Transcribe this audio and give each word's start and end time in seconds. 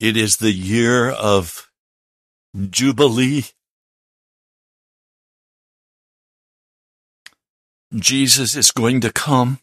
It 0.00 0.16
is 0.16 0.36
the 0.36 0.52
year 0.52 1.10
of 1.10 1.68
Jubilee. 2.70 3.46
Jesus 7.94 8.54
is 8.54 8.70
going 8.70 9.00
to 9.00 9.12
come. 9.12 9.58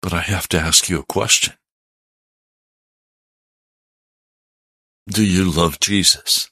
But 0.00 0.14
I 0.14 0.20
have 0.20 0.48
to 0.48 0.58
ask 0.58 0.88
you 0.88 1.00
a 1.00 1.04
question. 1.04 1.54
Do 5.08 5.24
you 5.24 5.50
love 5.50 5.78
Jesus? 5.78 6.50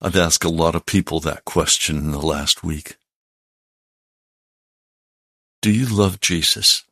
I've 0.00 0.16
asked 0.16 0.44
a 0.44 0.48
lot 0.48 0.74
of 0.74 0.86
people 0.86 1.20
that 1.20 1.44
question 1.44 1.96
in 1.96 2.10
the 2.12 2.20
last 2.20 2.62
week. 2.62 2.96
Do 5.62 5.70
you 5.70 5.86
love 5.86 6.18
Jesus? 6.18 6.82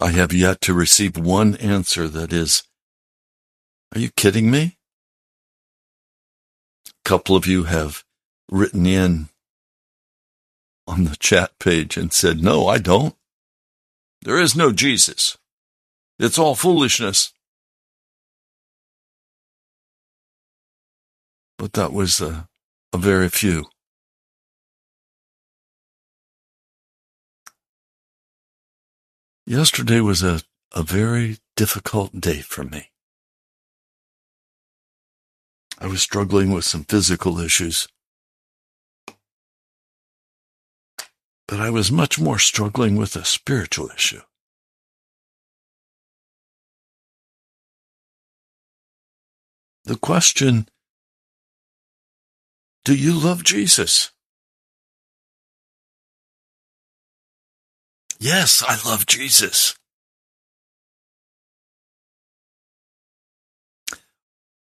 I 0.00 0.12
have 0.12 0.32
yet 0.32 0.60
to 0.62 0.72
receive 0.72 1.16
one 1.16 1.56
answer 1.56 2.06
that 2.06 2.32
is, 2.32 2.62
Are 3.92 3.98
you 3.98 4.10
kidding 4.10 4.52
me? 4.52 4.78
A 6.86 6.92
couple 7.04 7.34
of 7.34 7.44
you 7.44 7.64
have 7.64 8.04
written 8.48 8.86
in 8.86 9.30
on 10.86 11.04
the 11.04 11.16
chat 11.16 11.58
page 11.58 11.96
and 11.96 12.12
said, 12.12 12.40
No, 12.40 12.68
I 12.68 12.78
don't. 12.78 13.16
There 14.22 14.38
is 14.38 14.54
no 14.54 14.72
Jesus. 14.72 15.36
It's 16.20 16.38
all 16.38 16.54
foolishness. 16.54 17.32
But 21.58 21.72
that 21.72 21.92
was 21.92 22.20
a, 22.20 22.48
a 22.92 22.98
very 22.98 23.28
few. 23.28 23.66
Yesterday 29.48 30.00
was 30.00 30.22
a, 30.22 30.42
a 30.74 30.82
very 30.82 31.38
difficult 31.56 32.20
day 32.20 32.42
for 32.42 32.64
me. 32.64 32.90
I 35.78 35.86
was 35.86 36.02
struggling 36.02 36.52
with 36.52 36.66
some 36.66 36.84
physical 36.84 37.40
issues. 37.40 37.88
But 41.46 41.60
I 41.60 41.70
was 41.70 41.90
much 41.90 42.20
more 42.20 42.38
struggling 42.38 42.96
with 42.96 43.16
a 43.16 43.24
spiritual 43.24 43.88
issue. 43.88 44.20
The 49.84 49.96
question 49.96 50.68
Do 52.84 52.94
you 52.94 53.18
love 53.18 53.44
Jesus? 53.44 54.10
Yes, 58.20 58.64
I 58.66 58.76
love 58.88 59.06
Jesus. 59.06 59.76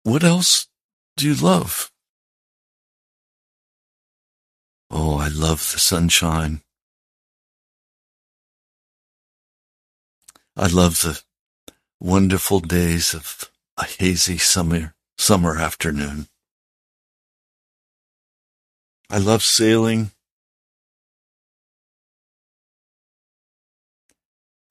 What 0.04 0.24
else 0.24 0.68
do 1.16 1.26
you 1.26 1.36
love? 1.36 1.90
Oh, 4.92 5.18
I 5.18 5.30
love 5.30 5.72
the 5.72 5.80
sunshine. 5.80 6.62
I 10.58 10.68
love 10.68 11.02
the 11.02 11.22
wonderful 12.00 12.60
days 12.60 13.14
of 13.14 13.50
a 13.78 13.86
hazy 13.86 14.38
summer 14.38 14.96
summer 15.18 15.58
afternoon. 15.58 16.28
I 19.10 19.18
love 19.18 19.44
sailing. 19.44 20.12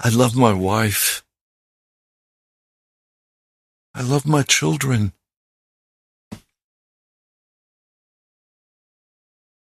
I 0.06 0.11
love 0.11 0.37
my 0.37 0.53
wife. 0.53 1.25
I 3.95 4.03
love 4.03 4.27
my 4.27 4.43
children. 4.43 5.15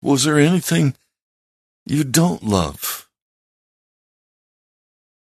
Was 0.01 0.25
there 0.25 0.37
anything 0.37 0.95
you 1.85 2.03
don't 2.03 2.43
love? 2.43 3.07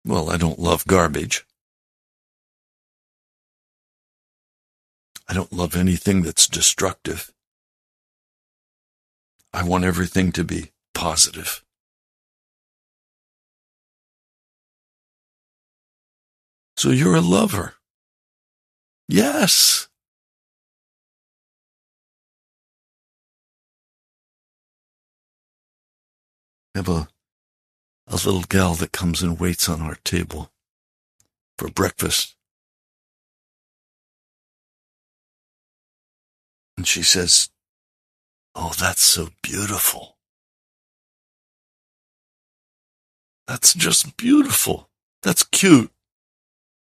Well, 0.04 0.28
I 0.28 0.36
don't 0.36 0.58
love 0.58 0.86
garbage. 0.86 1.46
I 5.26 5.32
don't 5.32 5.54
love 5.54 5.74
anything 5.74 6.20
that's 6.20 6.46
destructive. 6.46 7.32
I 9.54 9.62
want 9.62 9.84
everything 9.84 10.32
to 10.32 10.44
be 10.44 10.72
positive. 10.92 11.64
So 16.78 16.90
you're 16.90 17.16
a 17.16 17.20
lover. 17.20 17.74
Yes. 19.08 19.88
I 26.76 26.78
have 26.78 26.88
a, 26.88 27.08
a 28.06 28.14
little 28.14 28.42
gal 28.42 28.74
that 28.74 28.92
comes 28.92 29.24
and 29.24 29.40
waits 29.40 29.68
on 29.68 29.80
our 29.80 29.96
table 30.04 30.52
for 31.58 31.68
breakfast. 31.68 32.36
And 36.76 36.86
she 36.86 37.02
says, 37.02 37.50
Oh, 38.54 38.72
that's 38.78 39.02
so 39.02 39.30
beautiful. 39.42 40.16
That's 43.48 43.74
just 43.74 44.16
beautiful. 44.16 44.90
That's 45.24 45.42
cute. 45.42 45.90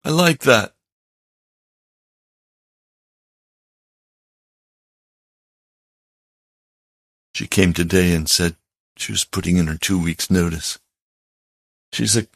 I 0.06 0.10
like 0.10 0.42
that. 0.42 0.72
She 7.34 7.48
came 7.48 7.72
today 7.72 8.14
and 8.14 8.28
said 8.30 8.54
she 8.96 9.10
was 9.10 9.24
putting 9.24 9.56
in 9.56 9.66
her 9.66 9.76
two 9.76 10.00
weeks' 10.00 10.30
notice. 10.30 10.78
She's 11.92 12.16
a 12.16 12.28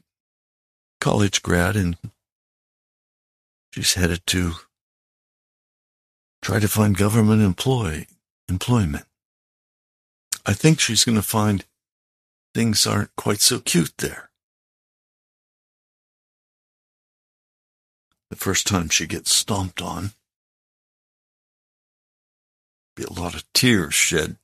college 1.00 1.42
grad 1.42 1.76
and 1.76 1.96
she's 3.72 3.94
headed 3.94 4.26
to 4.26 4.54
try 6.42 6.58
to 6.58 6.66
find 6.66 6.96
government 6.96 7.40
employ 7.40 8.08
employment. 8.48 9.06
I 10.44 10.54
think 10.54 10.80
she's 10.80 11.04
going 11.04 11.18
to 11.18 11.22
find 11.22 11.64
things 12.52 12.84
aren't 12.84 13.14
quite 13.14 13.40
so 13.40 13.60
cute 13.60 13.92
there. 13.98 14.29
The 18.30 18.36
first 18.36 18.66
time 18.68 18.88
she 18.88 19.08
gets 19.08 19.34
stomped 19.34 19.82
on, 19.82 20.12
be 22.96 23.02
a 23.02 23.12
lot 23.12 23.34
of 23.34 23.44
tears 23.52 23.92
shed. 23.92 24.36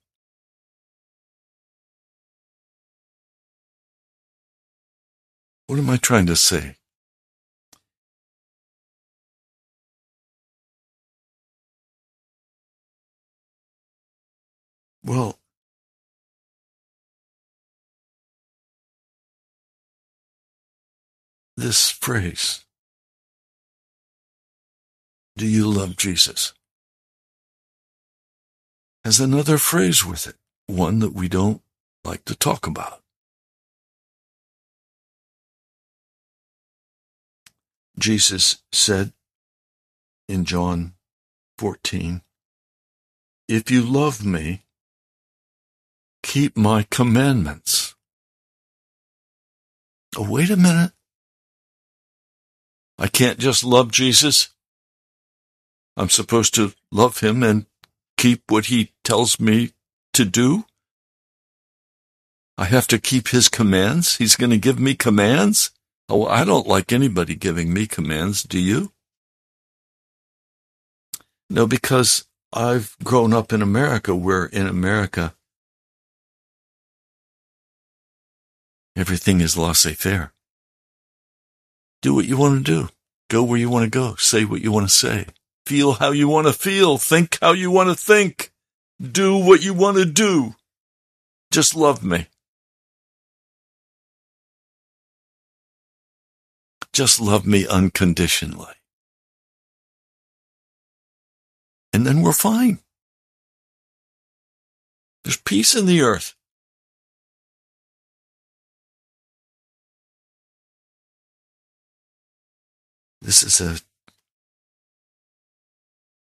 What 5.68 5.78
am 5.78 5.88
I 5.88 5.98
trying 5.98 6.26
to 6.26 6.36
say? 6.36 6.76
Well, 15.04 15.38
this 21.56 21.88
phrase, 21.90 22.65
do 25.36 25.46
you 25.46 25.68
love 25.68 25.96
Jesus? 25.96 26.54
Has 29.04 29.20
another 29.20 29.58
phrase 29.58 30.04
with 30.04 30.26
it, 30.26 30.36
one 30.66 30.98
that 31.00 31.12
we 31.12 31.28
don't 31.28 31.62
like 32.04 32.24
to 32.24 32.34
talk 32.34 32.66
about. 32.66 33.02
Jesus 37.98 38.62
said 38.72 39.12
in 40.28 40.44
John 40.44 40.94
14, 41.58 42.22
If 43.48 43.70
you 43.70 43.82
love 43.82 44.24
me, 44.24 44.62
keep 46.22 46.56
my 46.56 46.86
commandments. 46.90 47.94
Oh, 50.16 50.28
wait 50.28 50.50
a 50.50 50.56
minute. 50.56 50.92
I 52.98 53.08
can't 53.08 53.38
just 53.38 53.62
love 53.62 53.92
Jesus. 53.92 54.48
I'm 55.96 56.10
supposed 56.10 56.54
to 56.54 56.72
love 56.92 57.20
him 57.20 57.42
and 57.42 57.66
keep 58.16 58.50
what 58.50 58.66
he 58.66 58.92
tells 59.04 59.40
me 59.40 59.72
to 60.12 60.24
do. 60.24 60.64
I 62.58 62.64
have 62.64 62.86
to 62.88 62.98
keep 62.98 63.28
his 63.28 63.48
commands. 63.48 64.16
He's 64.16 64.36
going 64.36 64.50
to 64.50 64.58
give 64.58 64.78
me 64.78 64.94
commands. 64.94 65.70
Oh, 66.08 66.26
I 66.26 66.44
don't 66.44 66.66
like 66.66 66.92
anybody 66.92 67.34
giving 67.34 67.72
me 67.72 67.86
commands. 67.86 68.42
Do 68.42 68.58
you? 68.58 68.92
No, 71.48 71.66
because 71.66 72.26
I've 72.52 72.96
grown 73.04 73.32
up 73.32 73.52
in 73.52 73.62
America 73.62 74.14
where 74.14 74.46
in 74.46 74.66
America 74.66 75.34
Everything 78.96 79.42
is 79.42 79.58
laissez 79.58 79.92
faire. 79.92 80.32
Do 82.00 82.14
what 82.14 82.24
you 82.24 82.38
want 82.38 82.64
to 82.64 82.72
do. 82.72 82.88
Go 83.28 83.42
where 83.42 83.58
you 83.58 83.68
want 83.68 83.84
to 83.84 83.90
go. 83.90 84.14
Say 84.14 84.46
what 84.46 84.62
you 84.62 84.72
want 84.72 84.88
to 84.88 84.94
say. 84.94 85.26
Feel 85.66 85.94
how 85.94 86.12
you 86.12 86.28
want 86.28 86.46
to 86.46 86.52
feel. 86.52 86.96
Think 86.96 87.38
how 87.42 87.52
you 87.52 87.72
want 87.72 87.88
to 87.88 87.96
think. 87.96 88.52
Do 89.00 89.36
what 89.36 89.64
you 89.64 89.74
want 89.74 89.96
to 89.96 90.04
do. 90.04 90.54
Just 91.50 91.74
love 91.74 92.04
me. 92.04 92.28
Just 96.92 97.20
love 97.20 97.44
me 97.44 97.66
unconditionally. 97.66 98.74
And 101.92 102.06
then 102.06 102.22
we're 102.22 102.32
fine. 102.32 102.78
There's 105.24 105.36
peace 105.36 105.74
in 105.74 105.86
the 105.86 106.00
earth. 106.00 106.36
This 113.20 113.42
is 113.42 113.60
a, 113.60 113.80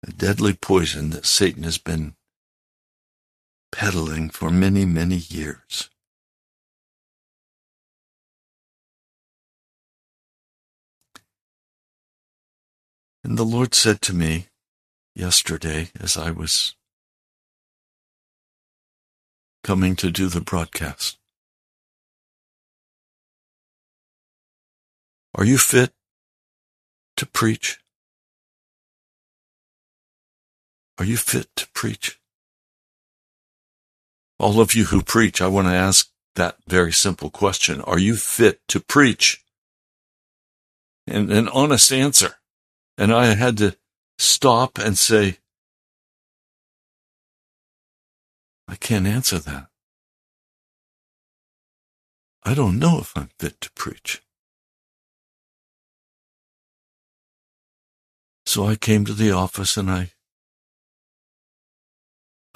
a 0.08 0.12
deadly 0.12 0.54
poison 0.54 1.10
that 1.10 1.26
Satan 1.26 1.64
has 1.64 1.78
been 1.78 2.16
peddling 3.72 4.30
for 4.30 4.50
many, 4.50 4.86
many 4.86 5.18
years. 5.18 5.90
And 13.24 13.38
the 13.38 13.44
Lord 13.44 13.76
said 13.76 14.02
to 14.04 14.14
me 14.14 14.48
yesterday 15.14 15.90
as 16.00 16.16
I 16.16 16.32
was 16.32 16.76
coming 19.64 19.98
to 19.98 20.10
do 20.10 20.28
the 20.28 20.40
broadcast, 20.40 21.18
Are 25.36 25.46
you 25.46 25.58
fit 25.58 25.92
to 27.18 27.26
preach? 27.28 27.80
Are 30.98 31.06
you 31.06 31.18
fit 31.18 31.48
to 31.58 31.68
preach? 31.70 32.20
All 34.40 34.60
of 34.60 34.74
you 34.74 34.86
who 34.86 35.02
preach, 35.02 35.42
I 35.42 35.48
want 35.48 35.68
to 35.68 35.74
ask 35.74 36.10
that 36.36 36.58
very 36.68 36.92
simple 36.92 37.30
question. 37.30 37.82
Are 37.82 38.00
you 38.00 38.16
fit 38.16 38.62
to 38.70 38.80
preach? 38.80 39.44
And 41.06 41.32
an 41.32 41.48
honest 41.50 41.92
answer. 41.92 42.36
And 42.98 43.14
I 43.14 43.36
had 43.36 43.58
to 43.58 43.76
stop 44.18 44.78
and 44.78 44.98
say, 44.98 45.38
I 48.68 48.76
can't 48.76 49.08
answer 49.08 49.40
that. 49.40 49.68
I 52.44 52.54
don't 52.54 52.80
know 52.80 53.00
if 53.00 53.16
I'm 53.16 53.30
fit 53.40 53.60
to 53.62 53.72
preach. 53.72 54.22
So 58.46 58.66
I 58.66 58.76
came 58.76 59.06
to 59.06 59.14
the 59.14 59.32
office 59.32 59.78
and 59.78 59.92
I 59.92 60.12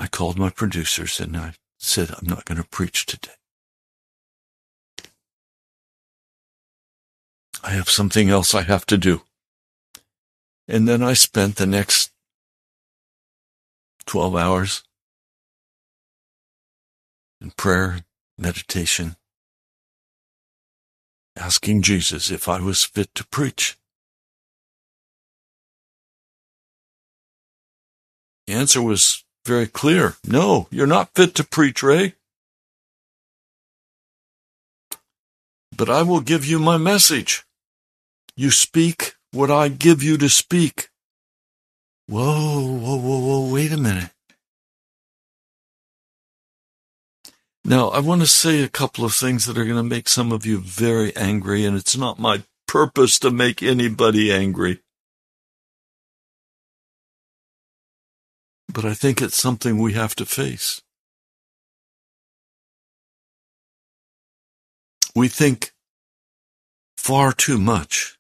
I 0.02 0.08
called 0.08 0.40
my 0.40 0.50
producers 0.50 1.20
and 1.20 1.38
I 1.38 1.54
said, 1.78 2.10
I'm 2.10 2.28
not 2.28 2.46
going 2.46 2.60
to 2.60 2.68
preach 2.68 3.06
today. 3.06 3.36
I 7.64 7.70
have 7.70 7.88
something 7.88 8.28
else 8.28 8.56
I 8.56 8.64
have 8.64 8.88
to 8.88 8.98
do. 8.98 9.22
And 10.68 10.88
then 10.88 11.04
I 11.04 11.14
spent 11.14 11.58
the 11.58 11.68
next 11.68 12.10
12 14.08 14.36
hours 14.36 14.82
in 17.40 17.52
prayer, 17.52 18.00
meditation, 18.40 19.18
asking 21.36 21.84
Jesus 21.84 22.32
if 22.32 22.50
I 22.50 22.60
was 22.60 22.84
fit 22.84 23.14
to 23.14 23.28
preach. 23.28 23.78
The 28.48 28.54
answer 28.54 28.82
was 28.82 29.24
very 29.46 29.68
clear. 29.68 30.16
No, 30.26 30.68
you're 30.72 30.88
not 30.88 31.14
fit 31.16 31.36
to 31.36 31.44
preach, 31.44 31.82
Ray. 31.84 32.16
But 35.76 35.90
I 35.90 36.04
will 36.04 36.22
give 36.22 36.46
you 36.46 36.60
my 36.60 36.78
message. 36.78 37.44
You 38.36 38.52
speak 38.52 39.16
what 39.32 39.50
I 39.50 39.68
give 39.68 40.04
you 40.04 40.18
to 40.18 40.30
speak. 40.30 40.90
Whoa, 42.08 42.62
whoa, 42.62 42.98
whoa, 42.98 43.20
whoa, 43.20 43.54
wait 43.54 43.72
a 43.72 43.78
minute. 43.78 44.12
Now, 47.64 47.90
I 47.90 48.00
want 48.00 48.22
to 48.22 48.28
say 48.28 48.64
a 48.64 48.68
couple 48.68 49.06
of 49.06 49.14
things 49.14 49.46
that 49.46 49.58
are 49.58 49.66
going 49.66 49.78
to 49.78 49.84
make 49.84 50.10
some 50.10 50.32
of 50.32 50.46
you 50.46 50.60
very 50.60 51.16
angry, 51.16 51.64
and 51.64 51.78
it's 51.78 51.96
not 51.96 52.20
my 52.20 52.44
purpose 52.68 53.20
to 53.20 53.32
make 53.32 53.62
anybody 53.62 54.32
angry. 54.32 54.80
But 58.74 58.86
I 58.86 58.94
think 58.94 59.22
it's 59.22 59.36
something 59.36 59.78
we 59.78 59.94
have 59.94 60.16
to 60.16 60.26
face. 60.26 60.82
We 65.14 65.28
think 65.28 65.74
far 66.96 67.34
too 67.34 67.58
much. 67.58 68.18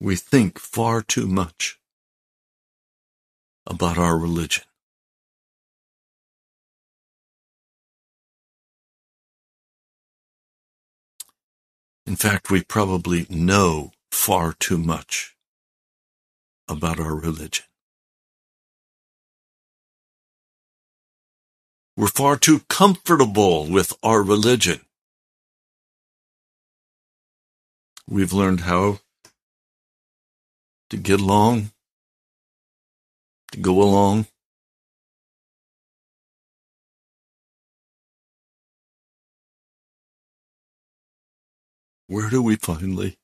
We 0.00 0.16
think 0.16 0.58
far 0.58 1.02
too 1.02 1.26
much 1.26 1.78
about 3.66 3.98
our 3.98 4.16
religion. 4.16 4.64
In 12.06 12.16
fact, 12.16 12.50
we 12.50 12.62
probably 12.62 13.26
know 13.28 13.92
far 14.10 14.54
too 14.54 14.78
much 14.78 15.31
about 16.72 16.98
our 16.98 17.14
religion. 17.14 17.66
We're 21.96 22.08
far 22.08 22.36
too 22.36 22.60
comfortable 22.68 23.66
with 23.70 23.92
our 24.02 24.22
religion. 24.22 24.80
We've 28.08 28.32
learned 28.32 28.60
how 28.60 29.00
to 30.90 30.96
get 30.96 31.20
along, 31.20 31.72
to 33.52 33.58
go 33.60 33.80
along. 33.82 34.26
Where 42.08 42.28
do 42.28 42.42
we 42.42 42.56
finally 42.56 43.16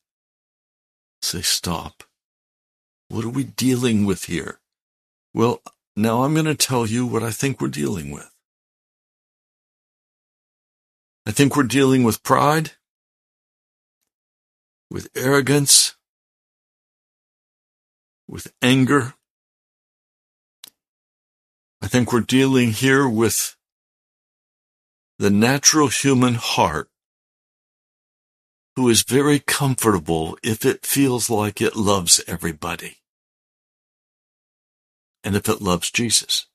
say 1.21 1.43
stop? 1.43 2.08
What 3.09 3.25
are 3.25 3.31
we 3.31 3.45
dealing 3.45 4.05
with 4.05 4.25
here? 4.25 4.61
Well, 5.33 5.63
now 5.97 6.25
I'm 6.25 6.35
going 6.35 6.47
to 6.47 6.55
tell 6.55 6.87
you 6.87 7.07
what 7.07 7.23
I 7.23 7.31
think 7.31 7.61
we're 7.61 7.69
dealing 7.69 8.11
with. 8.11 8.31
I 11.27 11.31
think 11.31 11.57
we're 11.57 11.63
dealing 11.63 12.05
with 12.05 12.23
pride, 12.23 12.73
with 14.91 15.09
arrogance, 15.17 15.97
with 18.29 18.53
anger. 18.61 19.15
I 21.81 21.89
think 21.89 22.13
we're 22.13 22.21
dealing 22.21 22.73
here 22.73 23.09
with 23.09 23.57
the 25.19 25.31
natural 25.31 25.89
human 25.89 26.35
heart 26.35 26.91
who 28.77 28.89
is 28.89 29.03
very 29.03 29.41
comfortable 29.41 30.39
if 30.43 30.65
it 30.65 30.87
feels 30.87 31.29
like 31.29 31.61
it 31.61 31.75
loves 31.75 32.23
everybody 32.29 32.98
and 35.25 35.37
if 35.37 35.49
it 35.49 35.61
loves 35.61 35.91
Jesus. 35.91 36.47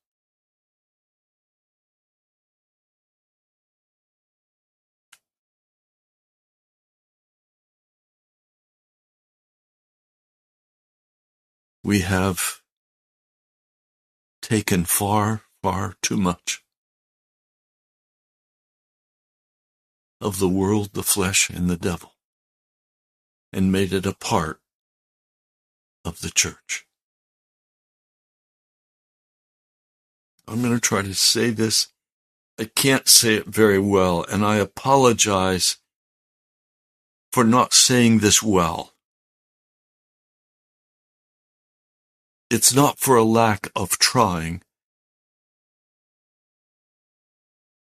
We 11.84 12.00
have 12.00 12.62
taken 14.42 14.86
far, 14.86 15.42
far 15.62 15.96
too 16.02 16.16
much 16.16 16.64
of 20.22 20.40
the 20.40 20.48
world, 20.48 20.92
the 20.94 21.04
flesh, 21.04 21.50
and 21.50 21.70
the 21.70 21.76
devil, 21.76 22.14
and 23.52 23.72
made 23.72 23.92
it 23.92 24.06
a 24.06 24.14
part 24.14 24.62
of 26.06 26.22
the 26.22 26.30
church. 26.30 26.86
I'm 30.48 30.62
going 30.62 30.74
to 30.74 30.80
try 30.80 31.02
to 31.02 31.14
say 31.14 31.50
this. 31.50 31.88
I 32.60 32.66
can't 32.66 33.08
say 33.08 33.36
it 33.36 33.48
very 33.48 33.80
well, 33.80 34.26
and 34.30 34.46
I 34.46 34.58
apologize 34.58 35.78
for 37.32 37.44
not 37.44 37.74
saying 37.74 38.20
this 38.20 38.44
well. 38.44 38.94
It's 42.50 42.74
not 42.74 43.00
for 43.00 43.16
a 43.16 43.24
lack 43.24 43.70
of 43.76 43.98
trying. 43.98 44.62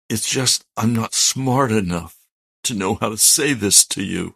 It's 0.09 0.29
just 0.29 0.65
I'm 0.77 0.93
not 0.93 1.13
smart 1.13 1.71
enough 1.71 2.17
to 2.63 2.73
know 2.73 2.95
how 2.95 3.09
to 3.09 3.17
say 3.17 3.53
this 3.53 3.85
to 3.87 4.03
you. 4.03 4.35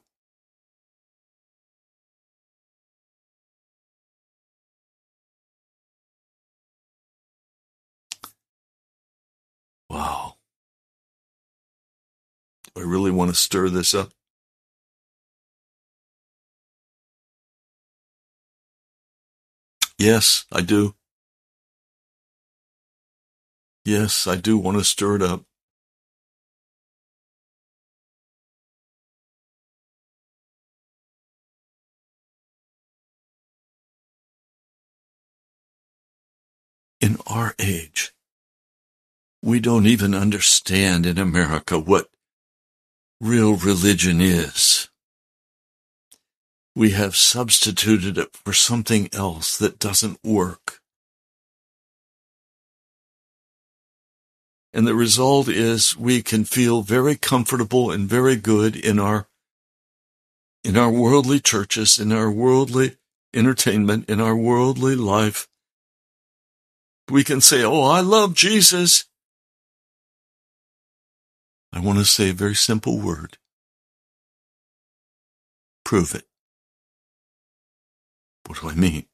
I 12.77 12.81
really 12.81 13.11
want 13.11 13.29
to 13.31 13.35
stir 13.35 13.69
this 13.69 13.93
up? 13.93 14.11
Yes, 19.97 20.45
I 20.51 20.61
do. 20.61 20.95
Yes, 23.85 24.27
I 24.27 24.35
do 24.35 24.57
want 24.57 24.77
to 24.77 24.83
stir 24.83 25.15
it 25.15 25.21
up. 25.21 25.43
In 36.99 37.17
our 37.27 37.53
age, 37.59 38.13
we 39.41 39.59
don't 39.59 39.85
even 39.85 40.15
understand 40.15 41.05
in 41.05 41.17
America 41.19 41.77
what 41.79 42.09
real 43.21 43.55
religion 43.55 44.21
is. 44.21 44.89
We 46.75 46.91
have 46.91 47.15
substituted 47.15 48.17
it 48.17 48.35
for 48.35 48.53
something 48.53 49.09
else 49.13 49.57
that 49.57 49.79
doesn't 49.79 50.19
work. 50.23 50.81
And 54.73 54.85
the 54.85 54.95
result 54.95 55.47
is 55.47 55.95
we 55.95 56.21
can 56.21 56.43
feel 56.43 56.81
very 56.81 57.15
comfortable 57.15 57.91
and 57.91 58.09
very 58.09 58.35
good 58.35 58.75
in 58.75 58.99
our 58.99 59.27
in 60.65 60.75
our 60.75 60.89
worldly 60.89 61.39
churches, 61.39 61.99
in 61.99 62.11
our 62.11 62.29
worldly 62.29 62.97
entertainment, 63.33 64.09
in 64.09 64.19
our 64.19 64.35
worldly 64.35 64.95
life. 64.95 65.47
We 67.09 67.23
can 67.23 67.39
say, 67.39 67.63
Oh, 67.63 67.83
I 67.83 68.01
love 68.01 68.33
Jesus. 68.33 69.05
I 71.75 71.81
want 71.81 71.99
to 71.99 72.05
say 72.05 72.29
a 72.29 72.33
very 72.33 72.55
simple 72.55 72.99
word. 72.99 73.37
Prove 75.83 76.15
it. 76.15 76.25
What 78.47 78.61
do 78.61 78.69
I 78.69 78.75
mean? 78.75 79.07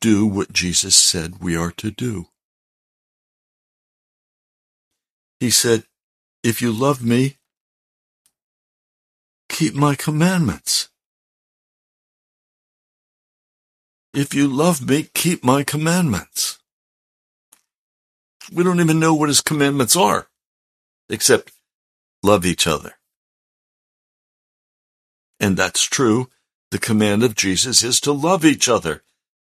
Do 0.00 0.26
what 0.26 0.52
Jesus 0.52 0.96
said 0.96 1.42
we 1.42 1.56
are 1.56 1.72
to 1.72 1.90
do. 1.90 2.28
He 5.40 5.50
said, 5.50 5.84
If 6.42 6.62
you 6.62 6.72
love 6.72 7.02
me, 7.04 7.38
keep 9.50 9.74
my 9.74 9.94
commandments. 9.96 10.88
If 14.14 14.34
you 14.34 14.48
love 14.48 14.88
me, 14.88 15.08
keep 15.14 15.44
my 15.44 15.64
commandments. 15.64 16.58
We 18.52 18.64
don't 18.64 18.80
even 18.80 19.00
know 19.00 19.14
what 19.14 19.28
his 19.28 19.40
commandments 19.40 19.96
are, 19.96 20.28
except 21.08 21.52
love 22.22 22.44
each 22.44 22.66
other. 22.66 22.94
And 25.40 25.56
that's 25.56 25.84
true. 25.84 26.30
The 26.70 26.78
command 26.78 27.22
of 27.22 27.34
Jesus 27.34 27.82
is 27.82 28.00
to 28.00 28.12
love 28.12 28.44
each 28.44 28.68
other. 28.68 29.02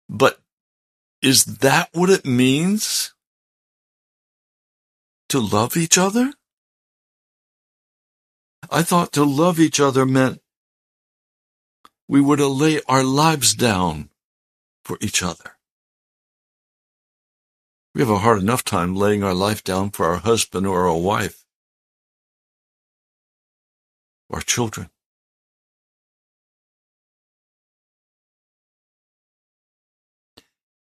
But 0.09 0.39
is 1.21 1.45
that 1.45 1.89
what 1.93 2.10
it 2.10 2.25
means? 2.25 3.13
To 5.29 5.39
love 5.39 5.77
each 5.77 5.97
other? 5.97 6.34
I 8.69 8.82
thought 8.82 9.12
to 9.13 9.23
love 9.23 9.60
each 9.60 9.79
other 9.79 10.06
meant 10.06 10.41
we 12.08 12.21
were 12.21 12.38
to 12.38 12.47
lay 12.47 12.82
our 12.88 13.03
lives 13.03 13.53
down 13.53 14.10
for 14.84 14.97
each 15.01 15.23
other. 15.23 15.58
We 17.93 18.01
have 18.01 18.10
a 18.10 18.19
hard 18.19 18.39
enough 18.39 18.63
time 18.63 18.95
laying 18.95 19.23
our 19.23 19.36
life 19.36 19.63
down 19.63 19.91
for 19.91 20.08
our 20.08 20.17
husband 20.17 20.65
or 20.65 20.88
our 20.88 20.97
wife, 20.97 21.45
our 24.32 24.41
children. 24.41 24.89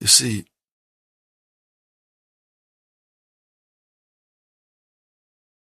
You 0.00 0.06
see, 0.06 0.44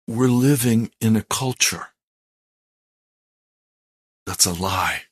we're 0.05 0.27
living 0.27 0.91
in 0.99 1.15
a 1.15 1.23
culture 1.23 1.87
that's 4.25 4.45
a 4.45 4.53
lie. 4.53 5.03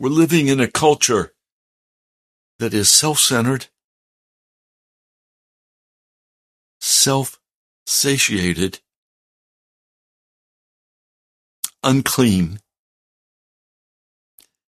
We're 0.00 0.08
living 0.08 0.48
in 0.48 0.58
a 0.60 0.66
culture 0.66 1.34
that 2.58 2.72
is 2.72 2.88
self-centered, 2.88 3.66
self-satiated, 6.80 8.80
unclean, 11.84 12.60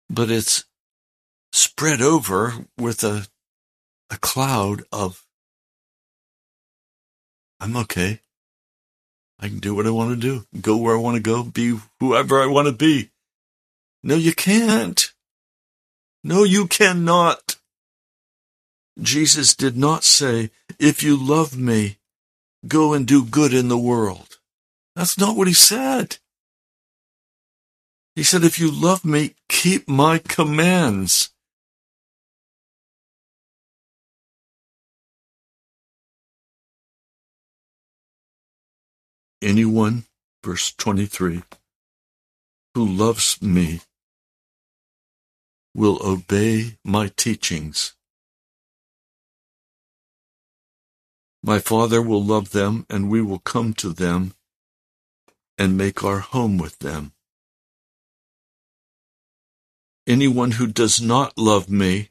but 0.09 0.33
it's 0.33 0.65
spread 1.53 2.03
over 2.03 2.67
with 2.77 3.05
a, 3.05 3.29
a 4.11 4.17
cloud 4.17 4.83
of, 4.91 5.25
I'm 7.61 7.77
okay. 7.77 8.19
I 9.39 9.47
can 9.47 9.61
do 9.61 9.77
what 9.77 9.87
I 9.87 9.91
want 9.91 10.11
to 10.11 10.17
do, 10.17 10.45
go 10.61 10.77
where 10.77 10.97
I 10.97 10.99
want 10.99 11.19
to 11.19 11.23
go, 11.23 11.45
be 11.45 11.79
whoever 12.01 12.43
I 12.43 12.47
want 12.47 12.67
to 12.67 12.73
be. 12.73 13.13
No, 14.03 14.17
you 14.17 14.35
can't. 14.35 15.13
No, 16.23 16.45
you 16.45 16.67
cannot. 16.67 17.57
Jesus 19.01 19.55
did 19.55 19.77
not 19.77 20.05
say, 20.05 20.51
if 20.79 21.03
you 21.03 21.17
love 21.17 21.57
me, 21.57 21.97
go 22.67 22.93
and 22.93 23.07
do 23.07 23.25
good 23.25 23.55
in 23.55 23.69
the 23.69 23.79
world. 23.79 24.39
That's 24.95 25.19
not 25.19 25.37
what 25.37 25.49
he 25.49 25.55
said. 25.55 26.19
He 28.15 28.23
said, 28.23 28.45
if 28.45 28.59
you 28.59 28.71
love 28.71 29.05
me, 29.05 29.35
keep 29.49 29.89
my 29.89 30.19
commands. 30.19 31.31
Anyone, 39.41 40.05
verse 40.45 40.75
23, 40.75 41.43
who 42.75 42.85
loves 42.85 43.41
me 43.41 43.81
will 45.75 45.99
obey 46.05 46.79
my 46.85 47.11
teachings. 47.17 47.95
My 51.43 51.59
Father 51.59 52.03
will 52.03 52.23
love 52.23 52.51
them, 52.51 52.87
and 52.91 53.09
we 53.09 53.23
will 53.23 53.39
come 53.39 53.73
to 53.75 53.93
them 53.93 54.35
and 55.57 55.77
make 55.77 56.05
our 56.05 56.19
home 56.21 56.59
with 56.59 56.79
them. 56.81 57.13
Anyone 60.07 60.53
who 60.53 60.67
does 60.67 61.01
not 61.01 61.39
love 61.39 61.71
me 61.71 62.11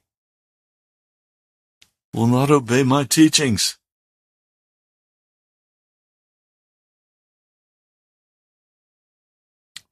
will 2.13 2.27
not 2.27 2.49
obey 2.49 2.83
my 2.83 3.03
teachings. 3.03 3.77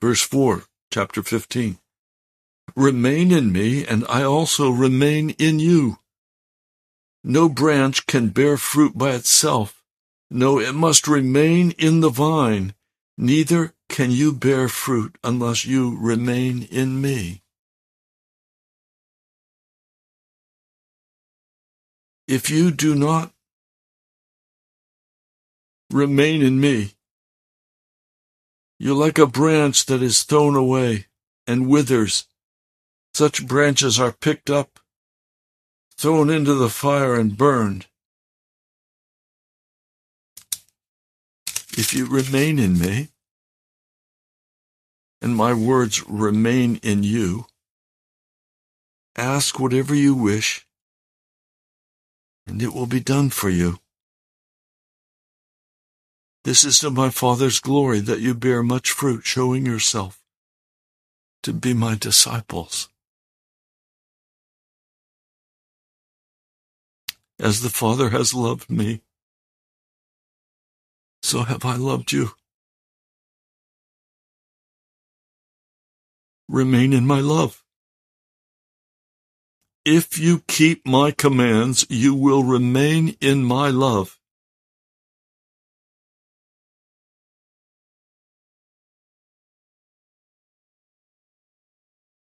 Verse 0.01 0.21
4, 0.21 0.63
chapter 0.91 1.23
15. 1.23 1.79
Remain 2.77 3.31
in 3.31 3.51
me, 3.51 3.87
and 3.87 4.05
I 4.07 4.21
also 4.21 4.69
remain 4.69 5.31
in 5.39 5.57
you. 5.57 5.97
No 7.23 7.49
branch 7.49 8.05
can 8.05 8.29
bear 8.29 8.55
fruit 8.55 8.95
by 8.95 9.13
itself. 9.15 9.83
No, 10.29 10.59
it 10.59 10.75
must 10.75 11.07
remain 11.07 11.71
in 11.79 12.01
the 12.01 12.11
vine. 12.11 12.75
Neither 13.17 13.73
can 13.89 14.11
you 14.11 14.31
bear 14.31 14.69
fruit 14.69 15.17
unless 15.23 15.65
you 15.65 15.97
remain 15.99 16.67
in 16.69 17.01
me. 17.01 17.41
If 22.27 22.51
you 22.51 22.69
do 22.69 22.93
not 22.93 23.33
remain 25.89 26.43
in 26.43 26.61
me, 26.61 26.91
you're 28.77 28.93
like 28.93 29.17
a 29.17 29.25
branch 29.25 29.87
that 29.87 30.03
is 30.03 30.21
thrown 30.21 30.55
away 30.55 31.07
and 31.47 31.67
withers. 31.67 32.25
Such 33.17 33.47
branches 33.47 33.99
are 33.99 34.11
picked 34.11 34.47
up, 34.47 34.79
thrown 35.97 36.29
into 36.29 36.53
the 36.53 36.69
fire, 36.69 37.15
and 37.15 37.35
burned. 37.35 37.87
If 41.75 41.95
you 41.95 42.05
remain 42.05 42.59
in 42.59 42.77
me, 42.77 43.07
and 45.19 45.35
my 45.35 45.51
words 45.51 46.07
remain 46.07 46.79
in 46.83 47.01
you, 47.01 47.47
ask 49.15 49.59
whatever 49.59 49.95
you 49.95 50.13
wish, 50.13 50.67
and 52.45 52.61
it 52.61 52.71
will 52.71 52.85
be 52.85 52.99
done 52.99 53.31
for 53.31 53.49
you. 53.49 53.79
This 56.43 56.63
is 56.63 56.77
to 56.81 56.91
my 56.91 57.09
Father's 57.09 57.59
glory 57.59 57.99
that 57.99 58.19
you 58.19 58.35
bear 58.35 58.61
much 58.61 58.91
fruit, 58.91 59.25
showing 59.25 59.65
yourself 59.65 60.21
to 61.41 61.51
be 61.51 61.73
my 61.73 61.95
disciples. 61.95 62.89
As 67.39 67.61
the 67.61 67.69
Father 67.69 68.09
has 68.09 68.33
loved 68.33 68.69
me, 68.69 69.01
so 71.21 71.43
have 71.43 71.65
I 71.65 71.75
loved 71.75 72.11
you. 72.11 72.31
Remain 76.49 76.93
in 76.93 77.05
my 77.05 77.19
love. 77.19 77.63
If 79.85 80.17
you 80.17 80.43
keep 80.47 80.85
my 80.85 81.11
commands, 81.11 81.85
you 81.89 82.15
will 82.15 82.43
remain 82.43 83.15
in 83.21 83.43
my 83.43 83.69
love. 83.69 84.17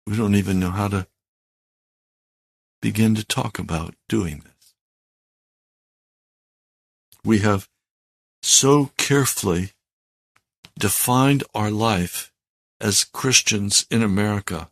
We 0.06 0.16
don't 0.16 0.34
even 0.36 0.60
know 0.60 0.70
how 0.70 0.88
to 0.88 1.06
begin 2.80 3.14
to 3.16 3.24
talk 3.24 3.58
about 3.58 3.94
doing 4.08 4.42
this. 4.44 4.55
We 7.26 7.40
have 7.40 7.68
so 8.40 8.92
carefully 8.96 9.72
defined 10.78 11.42
our 11.56 11.72
life 11.72 12.30
as 12.80 13.02
Christians 13.02 13.84
in 13.90 14.00
America. 14.00 14.70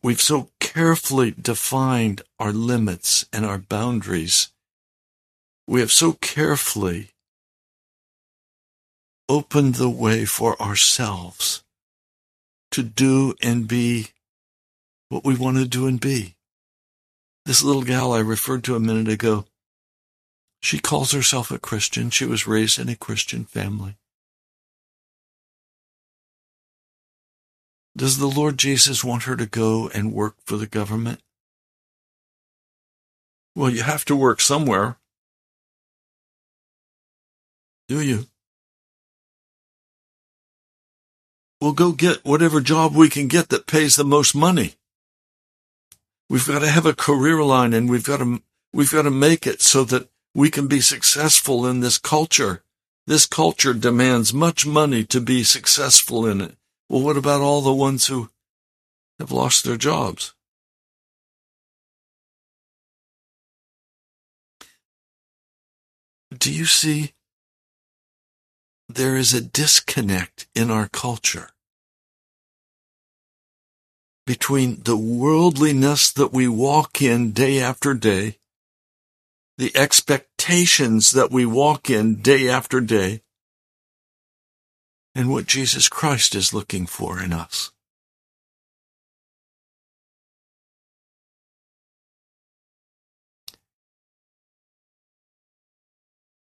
We've 0.00 0.20
so 0.20 0.50
carefully 0.60 1.32
defined 1.32 2.22
our 2.38 2.52
limits 2.52 3.26
and 3.32 3.44
our 3.44 3.58
boundaries. 3.58 4.52
We 5.66 5.80
have 5.80 5.90
so 5.90 6.12
carefully 6.12 7.08
opened 9.28 9.74
the 9.74 9.90
way 9.90 10.24
for 10.24 10.60
ourselves 10.62 11.64
to 12.70 12.84
do 12.84 13.34
and 13.42 13.66
be 13.66 14.10
what 15.08 15.24
we 15.24 15.34
want 15.34 15.56
to 15.56 15.66
do 15.66 15.88
and 15.88 16.00
be. 16.00 16.36
This 17.44 17.64
little 17.64 17.82
gal 17.82 18.12
I 18.12 18.20
referred 18.20 18.62
to 18.64 18.76
a 18.76 18.80
minute 18.80 19.08
ago, 19.08 19.46
she 20.60 20.78
calls 20.78 21.12
herself 21.12 21.50
a 21.50 21.58
Christian. 21.58 22.10
She 22.10 22.26
was 22.26 22.46
raised 22.46 22.78
in 22.78 22.88
a 22.88 22.96
Christian 22.96 23.44
family. 23.44 23.96
Does 27.96 28.18
the 28.18 28.28
Lord 28.28 28.58
Jesus 28.58 29.02
want 29.02 29.24
her 29.24 29.36
to 29.36 29.46
go 29.46 29.88
and 29.88 30.12
work 30.12 30.36
for 30.44 30.56
the 30.56 30.66
government? 30.66 31.20
Well, 33.56 33.70
you 33.70 33.82
have 33.82 34.04
to 34.06 34.16
work 34.16 34.40
somewhere. 34.40 34.98
Do 37.88 38.00
you? 38.00 38.26
We'll 41.60 41.72
go 41.72 41.92
get 41.92 42.24
whatever 42.24 42.60
job 42.60 42.94
we 42.94 43.08
can 43.08 43.26
get 43.26 43.48
that 43.48 43.66
pays 43.66 43.96
the 43.96 44.04
most 44.04 44.34
money. 44.34 44.76
We've 46.28 46.46
got 46.46 46.60
to 46.60 46.68
have 46.68 46.86
a 46.86 46.94
career 46.94 47.42
line 47.42 47.74
and 47.74 47.90
we've 47.90 48.04
got 48.04 48.18
to, 48.18 48.40
we've 48.72 48.92
got 48.92 49.02
to 49.02 49.10
make 49.10 49.46
it 49.46 49.60
so 49.60 49.84
that 49.84 50.08
we 50.34 50.50
can 50.50 50.66
be 50.66 50.80
successful 50.80 51.66
in 51.66 51.80
this 51.80 51.98
culture. 51.98 52.62
This 53.06 53.26
culture 53.26 53.74
demands 53.74 54.32
much 54.32 54.66
money 54.66 55.04
to 55.04 55.20
be 55.20 55.42
successful 55.42 56.26
in 56.26 56.40
it. 56.40 56.56
Well, 56.88 57.02
what 57.02 57.16
about 57.16 57.40
all 57.40 57.60
the 57.60 57.74
ones 57.74 58.06
who 58.06 58.30
have 59.18 59.32
lost 59.32 59.64
their 59.64 59.76
jobs? 59.76 60.34
Do 66.36 66.52
you 66.52 66.64
see? 66.64 67.12
There 68.88 69.16
is 69.16 69.34
a 69.34 69.40
disconnect 69.40 70.48
in 70.54 70.70
our 70.70 70.88
culture 70.88 71.50
between 74.26 74.82
the 74.82 74.96
worldliness 74.96 76.12
that 76.12 76.32
we 76.32 76.46
walk 76.46 77.02
in 77.02 77.32
day 77.32 77.60
after 77.60 77.94
day 77.94 78.39
the 79.60 79.76
expectations 79.76 81.10
that 81.10 81.30
we 81.30 81.44
walk 81.44 81.90
in 81.90 82.14
day 82.22 82.48
after 82.48 82.80
day, 82.80 83.20
and 85.14 85.28
what 85.28 85.44
Jesus 85.44 85.86
Christ 85.86 86.34
is 86.34 86.54
looking 86.54 86.86
for 86.86 87.22
in 87.22 87.30
us. 87.30 87.70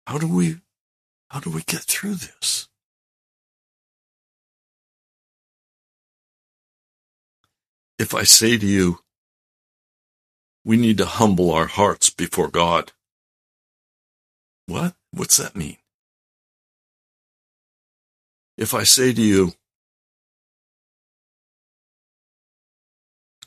How 0.08 0.18
do 0.18 0.26
we 0.26 0.56
how 1.28 1.38
do 1.38 1.50
we 1.50 1.62
get 1.62 1.82
through 1.82 2.16
this? 2.16 2.66
If 8.00 8.16
I 8.16 8.24
say 8.24 8.58
to 8.58 8.66
you, 8.66 8.98
we 10.64 10.76
need 10.76 10.98
to 10.98 11.06
humble 11.06 11.52
our 11.52 11.68
hearts 11.68 12.10
before 12.10 12.48
God. 12.48 12.90
What? 14.66 14.94
What's 15.12 15.36
that 15.36 15.56
mean? 15.56 15.76
If 18.58 18.74
I 18.74 18.84
say 18.84 19.12
to 19.12 19.22
you, 19.22 19.52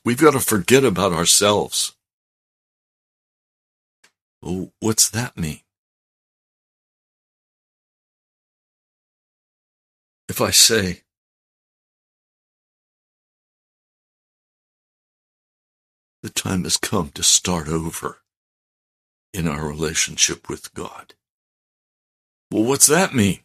we've 0.06 0.22
got 0.22 0.32
to 0.32 0.40
forget 0.40 0.84
about 0.84 1.14
ourselves. 1.14 1.96
What's 4.80 5.10
that 5.10 5.38
mean? 5.38 5.60
If 10.30 10.40
I 10.40 10.52
say, 10.52 11.02
the 16.24 16.30
time 16.30 16.64
has 16.64 16.78
come 16.78 17.10
to 17.16 17.24
start 17.24 17.68
over 17.68 18.20
in 19.34 19.48
our 19.48 19.68
relationship 19.68 20.50
with 20.50 20.74
God. 20.74 21.14
Well, 22.52 22.64
what's 22.64 22.88
that 22.88 23.14
mean? 23.14 23.40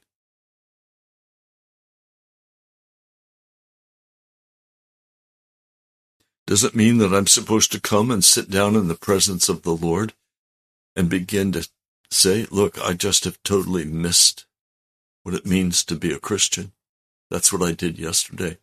Does 6.47 6.65
it 6.65 6.75
mean 6.75 6.99
that 6.99 7.15
I'm 7.15 7.27
supposed 7.27 7.73
to 7.73 7.81
come 7.81 8.11
and 8.11 8.23
sit 8.23 8.51
down 8.51 8.77
in 8.77 8.89
the 8.89 8.95
presence 8.95 9.49
of 9.49 9.63
the 9.63 9.75
Lord 9.75 10.13
and 10.95 11.09
begin 11.09 11.53
to 11.53 11.69
say, 12.11 12.47
look, 12.51 12.79
I 12.81 12.93
just 12.93 13.25
have 13.25 13.43
totally 13.43 13.85
missed 13.85 14.47
what 15.23 15.35
it 15.35 15.47
means 15.47 15.85
to 15.85 15.97
be 15.97 16.13
a 16.13 16.19
Christian? 16.19 16.73
That's 17.31 17.53
what 17.53 17.63
I 17.63 17.73
did 17.73 17.99
yesterday. 17.99 18.59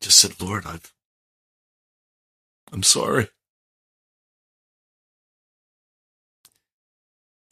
Just 0.00 0.18
said, 0.18 0.40
Lord, 0.40 0.64
I've, 0.64 0.92
I'm 2.72 2.82
sorry. 2.82 3.28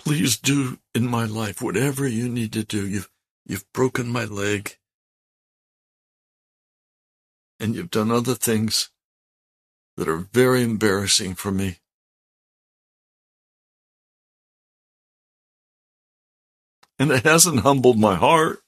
Please 0.07 0.37
do 0.37 0.79
in 0.95 1.05
my 1.05 1.25
life 1.25 1.61
whatever 1.61 2.07
you 2.07 2.29
need 2.29 2.53
to 2.53 2.63
do. 2.63 2.87
You've, 2.87 3.11
you've 3.45 3.65
broken 3.73 4.07
my 4.07 4.25
leg. 4.25 4.77
And 7.59 7.75
you've 7.75 7.91
done 7.91 8.13
other 8.13 8.37
things 8.37 8.91
that 9.97 10.07
are 10.07 10.29
very 10.33 10.63
embarrassing 10.63 11.35
for 11.35 11.51
me. 11.51 11.79
And 17.01 17.11
it 17.11 17.25
hasn't 17.25 17.63
humbled 17.63 17.99
my 17.99 18.15
heart. 18.15 18.61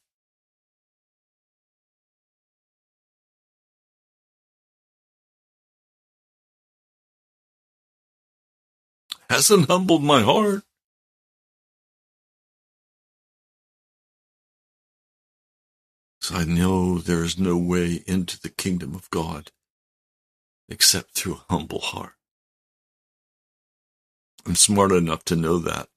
Hasn't 9.30 9.68
humbled 9.68 10.02
my 10.02 10.22
heart. 10.22 10.64
I 16.32 16.44
know 16.44 16.98
there 16.98 17.24
is 17.24 17.38
no 17.38 17.56
way 17.56 18.02
into 18.06 18.40
the 18.40 18.50
kingdom 18.50 18.94
of 18.94 19.10
God 19.10 19.50
except 20.68 21.14
through 21.14 21.34
a 21.34 21.52
humble 21.52 21.80
heart. 21.80 22.14
I'm 24.46 24.54
smart 24.56 24.92
enough 24.92 25.24
to 25.26 25.36
know 25.36 25.58
that. 25.58 25.88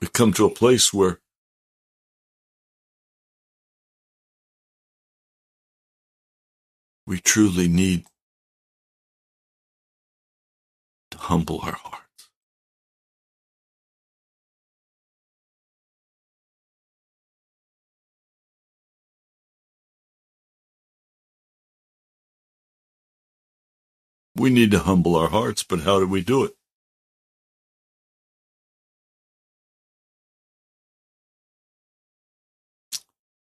We've 0.00 0.12
come 0.12 0.32
to 0.34 0.46
a 0.46 0.50
place 0.50 0.92
where 0.92 1.20
we 7.06 7.20
truly 7.20 7.68
need 7.68 8.04
to 11.10 11.18
humble 11.18 11.60
our 11.62 11.72
heart. 11.72 12.03
We 24.36 24.50
need 24.50 24.70
to 24.72 24.80
humble 24.80 25.16
our 25.16 25.28
hearts, 25.30 25.62
but 25.62 25.80
how 25.80 26.00
do 26.00 26.06
we 26.08 26.22
do 26.22 26.44
it? 26.44 26.54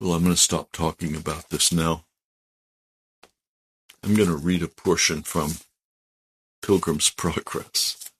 Well, 0.01 0.13
I'm 0.15 0.25
going 0.25 0.35
to 0.35 0.41
stop 0.41 0.73
talking 0.73 1.17
about 1.17 1.51
this 1.51 1.73
now. 1.73 2.05
I'm 4.05 4.15
going 4.15 4.29
to 4.29 4.37
read 4.37 4.63
a 4.63 4.69
portion 4.69 5.23
from 5.23 5.55
Pilgrim's 6.63 7.11
Progress. 7.11 8.11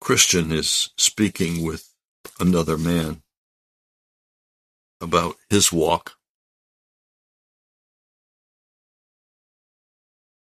Christian 0.00 0.52
is 0.52 0.90
speaking 0.96 1.64
with 1.64 1.90
another 2.40 2.78
man 2.78 3.22
about 5.00 5.36
his 5.50 5.72
walk. 5.72 6.16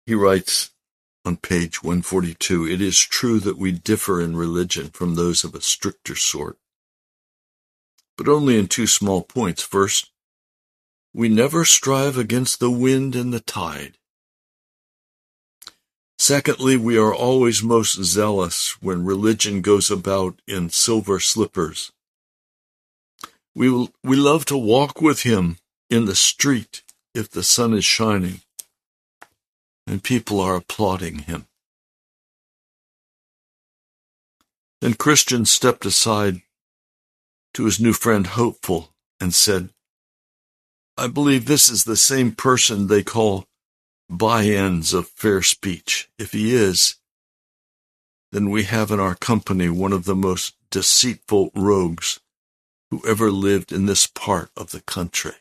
He 0.06 0.14
writes 0.14 0.72
on 1.26 1.38
page 1.38 1.82
142 1.82 2.68
It 2.68 2.82
is 2.82 3.00
true 3.00 3.40
that 3.40 3.58
we 3.58 3.72
differ 3.72 4.22
in 4.22 4.36
religion 4.36 4.90
from 4.90 5.16
those 5.16 5.44
of 5.44 5.56
a 5.56 5.62
stricter 5.62 6.16
sort, 6.16 6.58
but 8.18 8.28
only 8.28 8.58
in 8.58 8.68
two 8.68 8.88
small 8.88 9.24
points. 9.24 9.64
First, 9.64 10.12
we 11.14 11.30
never 11.30 11.66
strive 11.66 12.18
against 12.18 12.60
the 12.60 12.70
wind 12.70 13.16
and 13.16 13.34
the 13.34 13.40
tide. 13.40 13.98
Secondly, 16.20 16.78
we 16.78 16.98
are 16.98 17.14
always 17.14 17.64
most 17.64 18.02
zealous 18.04 18.82
when 18.82 19.06
religion 19.06 19.62
goes 19.62 19.90
about 19.90 20.40
in 20.48 20.70
silver 20.70 21.20
slippers. 21.20 21.92
We, 23.56 23.70
we 24.04 24.18
love 24.18 24.44
to 24.46 24.58
walk 24.58 25.02
with 25.02 25.22
him 25.22 25.58
in 25.90 26.06
the 26.06 26.16
street 26.16 26.84
if 27.14 27.30
the 27.30 27.44
sun 27.44 27.74
is 27.74 27.86
shining 27.86 28.42
and 29.88 30.04
people 30.04 30.42
are 30.42 30.56
applauding 30.56 31.20
him. 31.20 31.48
Then 34.82 34.96
Christian 34.96 35.46
stepped 35.46 35.86
aside 35.86 36.42
to 37.54 37.64
his 37.64 37.80
new 37.80 37.94
friend 37.94 38.28
Hopeful 38.28 38.94
and 39.22 39.34
said, 39.34 39.70
I 40.98 41.08
believe 41.08 41.46
this 41.46 41.70
is 41.70 41.86
the 41.86 41.96
same 41.96 42.34
person 42.34 42.88
they 42.88 43.04
call 43.04 43.46
by-ends 44.10 44.94
of 44.94 45.08
fair 45.08 45.42
speech. 45.42 46.10
If 46.20 46.34
he 46.34 46.54
is, 46.54 46.96
then 48.32 48.50
we 48.50 48.64
have 48.64 48.92
in 48.92 49.00
our 49.00 49.16
company 49.16 49.70
one 49.70 49.94
of 49.94 50.04
the 50.04 50.16
most 50.16 50.56
deceitful 50.70 51.52
rogues 51.56 52.20
who 52.92 53.02
ever 53.08 53.32
lived 53.32 53.72
in 53.72 53.86
this 53.86 54.08
part 54.08 54.50
of 54.56 54.72
the 54.72 54.82
country. 54.82 55.34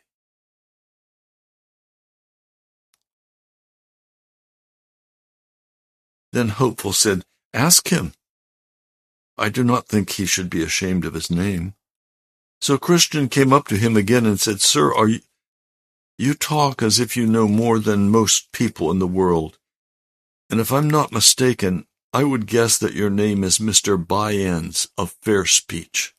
Then 6.33 6.49
Hopeful 6.49 6.93
said, 6.93 7.25
Ask 7.53 7.89
him. 7.89 8.13
I 9.39 9.49
do 9.49 9.63
not 9.63 9.87
think 9.87 10.11
he 10.11 10.27
should 10.27 10.51
be 10.51 10.63
ashamed 10.63 11.05
of 11.05 11.15
his 11.15 11.31
name. 11.31 11.75
So 12.61 12.79
Christian 12.79 13.29
came 13.29 13.53
up 13.53 13.69
to 13.69 13.77
him 13.77 13.97
again 13.97 14.27
and 14.27 14.41
said, 14.41 14.61
Sir, 14.61 14.93
are 14.95 15.09
you, 15.09 15.21
you 16.17 16.35
talk 16.35 16.83
as 16.83 17.01
if 17.01 17.17
you 17.17 17.27
know 17.27 17.49
more 17.49 17.79
than 17.79 18.11
most 18.11 18.53
people 18.53 18.91
in 18.91 19.01
the 19.01 19.07
world. 19.07 19.59
And 20.49 20.61
if 20.61 20.73
I'm 20.73 20.89
not 20.89 21.13
mistaken, 21.13 21.87
I 22.13 22.23
would 22.23 22.47
guess 22.47 22.79
that 22.79 22.95
your 22.95 23.11
name 23.11 23.43
is 23.43 23.59
Mr. 23.59 23.97
By-ends 23.97 24.89
of 24.97 25.17
fair 25.21 25.45
speech. 25.45 26.14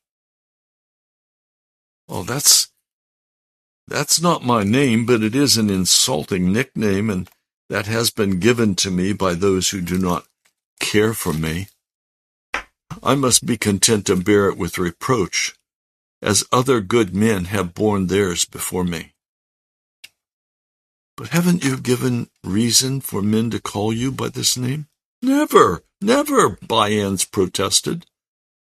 Well, 2.08 2.24
that's, 2.24 2.70
that's 3.88 4.22
not 4.22 4.44
my 4.44 4.64
name, 4.64 5.06
but 5.06 5.24
it 5.24 5.36
is 5.36 5.58
an 5.58 5.70
insulting 5.70 6.54
nickname, 6.54 7.10
and 7.10 7.30
that 7.70 7.88
has 7.88 8.12
been 8.12 8.40
given 8.40 8.76
to 8.76 8.92
me 8.92 9.14
by 9.14 9.34
those 9.34 9.70
who 9.70 9.82
do 9.82 9.98
not 9.98 10.28
care 10.80 11.14
for 11.14 11.34
me. 11.34 11.68
I 13.04 13.16
must 13.16 13.46
be 13.46 13.58
content 13.58 14.06
to 14.06 14.16
bear 14.16 14.50
it 14.50 14.58
with 14.58 14.78
reproach, 14.78 15.56
as 16.22 16.44
other 16.52 16.80
good 16.80 17.16
men 17.16 17.46
have 17.46 17.74
borne 17.74 18.08
theirs 18.08 18.46
before 18.46 18.84
me. 18.84 19.14
But 21.18 21.30
haven't 21.30 21.64
you 21.64 21.78
given 21.78 22.30
reason 22.44 23.02
for 23.02 23.22
men 23.22 23.50
to 23.52 23.62
call 23.62 23.94
you 23.94 24.12
by 24.12 24.30
this 24.30 24.58
name? 24.58 24.88
Never, 25.22 25.84
never, 26.02 26.58
By-ends 26.62 27.26
protested. 27.26 28.06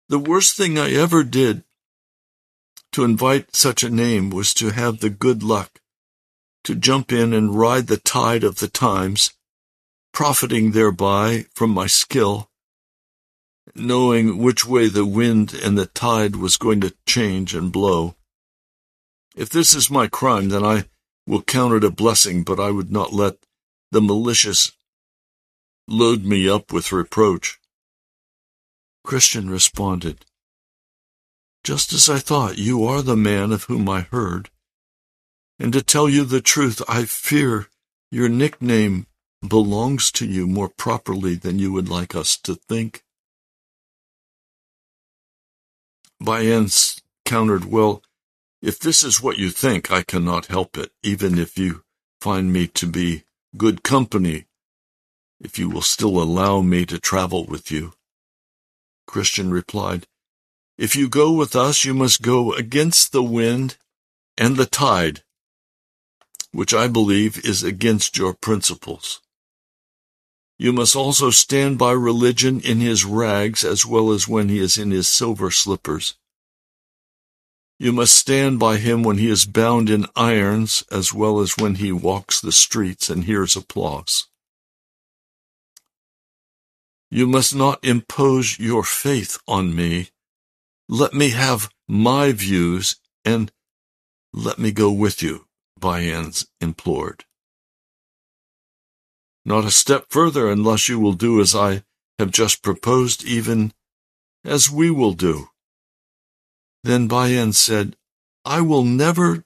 The 0.09 0.19
worst 0.19 0.55
thing 0.55 0.77
I 0.77 0.91
ever 0.91 1.23
did 1.23 1.63
to 2.91 3.03
invite 3.03 3.55
such 3.55 3.83
a 3.83 3.89
name 3.89 4.29
was 4.29 4.53
to 4.53 4.69
have 4.71 4.99
the 4.99 5.09
good 5.09 5.43
luck 5.43 5.79
to 6.63 6.75
jump 6.75 7.11
in 7.11 7.33
and 7.33 7.57
ride 7.57 7.87
the 7.87 7.97
tide 7.97 8.43
of 8.43 8.59
the 8.59 8.67
times, 8.67 9.33
profiting 10.13 10.71
thereby 10.71 11.45
from 11.53 11.71
my 11.71 11.87
skill, 11.87 12.49
knowing 13.73 14.37
which 14.37 14.65
way 14.65 14.87
the 14.87 15.05
wind 15.05 15.53
and 15.53 15.77
the 15.77 15.85
tide 15.85 16.35
was 16.35 16.57
going 16.57 16.81
to 16.81 16.93
change 17.07 17.55
and 17.55 17.71
blow. 17.71 18.15
If 19.35 19.49
this 19.49 19.73
is 19.73 19.89
my 19.89 20.07
crime, 20.07 20.49
then 20.49 20.63
I 20.63 20.85
will 21.25 21.41
count 21.41 21.73
it 21.73 21.83
a 21.83 21.89
blessing, 21.89 22.43
but 22.43 22.59
I 22.59 22.69
would 22.71 22.91
not 22.91 23.13
let 23.13 23.37
the 23.91 24.01
malicious 24.01 24.71
load 25.87 26.23
me 26.23 26.47
up 26.47 26.71
with 26.71 26.91
reproach. 26.91 27.59
Christian 29.03 29.49
responded, 29.49 30.25
Just 31.63 31.93
as 31.93 32.09
I 32.09 32.17
thought, 32.17 32.57
you 32.57 32.83
are 32.85 33.01
the 33.01 33.15
man 33.15 33.51
of 33.51 33.65
whom 33.65 33.87
I 33.87 34.01
heard. 34.01 34.49
And 35.59 35.71
to 35.73 35.83
tell 35.83 36.09
you 36.09 36.25
the 36.25 36.41
truth, 36.41 36.81
I 36.87 37.05
fear 37.05 37.67
your 38.09 38.29
nickname 38.29 39.05
belongs 39.47 40.11
to 40.13 40.25
you 40.25 40.47
more 40.47 40.69
properly 40.69 41.35
than 41.35 41.59
you 41.59 41.71
would 41.71 41.87
like 41.87 42.15
us 42.15 42.37
to 42.37 42.55
think. 42.55 43.03
By-ends 46.19 47.01
countered, 47.25 47.65
Well, 47.65 48.03
if 48.61 48.79
this 48.79 49.03
is 49.03 49.21
what 49.21 49.37
you 49.37 49.49
think, 49.49 49.91
I 49.91 50.03
cannot 50.03 50.47
help 50.47 50.77
it, 50.77 50.91
even 51.03 51.39
if 51.39 51.57
you 51.57 51.83
find 52.19 52.53
me 52.53 52.67
to 52.67 52.85
be 52.85 53.23
good 53.57 53.83
company, 53.83 54.45
if 55.39 55.57
you 55.57 55.69
will 55.69 55.81
still 55.81 56.21
allow 56.21 56.61
me 56.61 56.85
to 56.85 56.99
travel 56.99 57.45
with 57.45 57.71
you. 57.71 57.93
Christian 59.07 59.49
replied, 59.49 60.05
If 60.81 60.95
you 60.95 61.07
go 61.09 61.31
with 61.31 61.55
us, 61.55 61.85
you 61.85 61.93
must 61.93 62.23
go 62.23 62.53
against 62.53 63.11
the 63.11 63.21
wind 63.21 63.77
and 64.35 64.57
the 64.57 64.65
tide 64.65 65.21
which 66.51 66.73
I 66.73 66.87
believe 66.87 67.45
is 67.45 67.63
against 67.63 68.17
your 68.17 68.33
principles. 68.33 69.21
You 70.57 70.73
must 70.73 70.95
also 70.95 71.29
stand 71.29 71.77
by 71.77 71.91
religion 71.91 72.59
in 72.59 72.79
his 72.79 73.05
rags 73.05 73.63
as 73.63 73.85
well 73.85 74.11
as 74.11 74.27
when 74.27 74.49
he 74.49 74.57
is 74.57 74.75
in 74.75 74.89
his 74.89 75.07
silver 75.07 75.51
slippers. 75.51 76.15
You 77.77 77.91
must 77.91 78.17
stand 78.17 78.57
by 78.57 78.77
him 78.77 79.03
when 79.03 79.19
he 79.19 79.29
is 79.29 79.45
bound 79.45 79.87
in 79.87 80.07
irons 80.15 80.83
as 80.91 81.13
well 81.13 81.41
as 81.41 81.57
when 81.57 81.75
he 81.75 81.91
walks 81.91 82.41
the 82.41 82.51
streets 82.51 83.07
and 83.07 83.25
hears 83.25 83.55
applause. 83.55 84.25
You 87.11 87.27
must 87.27 87.53
not 87.53 87.85
impose 87.85 88.57
your 88.57 88.83
faith 88.83 89.37
on 89.47 89.75
me. 89.75 90.09
Let 90.93 91.13
me 91.13 91.29
have 91.29 91.69
my 91.87 92.33
views 92.33 92.97
and 93.23 93.49
let 94.33 94.59
me 94.59 94.73
go 94.73 94.91
with 94.91 95.23
you. 95.23 95.45
By-ends 95.79 96.47
implored. 96.59 97.23
Not 99.45 99.63
a 99.63 99.71
step 99.71 100.07
further 100.09 100.49
unless 100.49 100.89
you 100.89 100.99
will 100.99 101.13
do 101.13 101.39
as 101.39 101.55
I 101.55 101.83
have 102.19 102.29
just 102.29 102.61
proposed, 102.61 103.23
even 103.23 103.71
as 104.43 104.69
we 104.69 104.91
will 104.91 105.13
do. 105.13 105.47
Then 106.83 107.07
By-ends 107.07 107.57
said, 107.57 107.95
I 108.43 108.59
will 108.59 108.83
never 108.83 109.45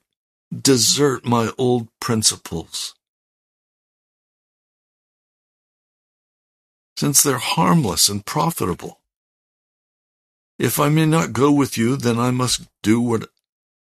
desert 0.51 1.25
my 1.25 1.51
old 1.59 1.89
principles. 2.01 2.95
Since 6.97 7.21
they're 7.21 7.37
harmless 7.37 8.09
and 8.09 8.25
profitable. 8.25 8.99
If 10.57 10.79
I 10.79 10.89
may 10.89 11.05
not 11.05 11.33
go 11.33 11.51
with 11.51 11.77
you, 11.77 11.97
then 11.97 12.17
I 12.17 12.31
must 12.31 12.61
do 12.81 13.01
what 13.01 13.29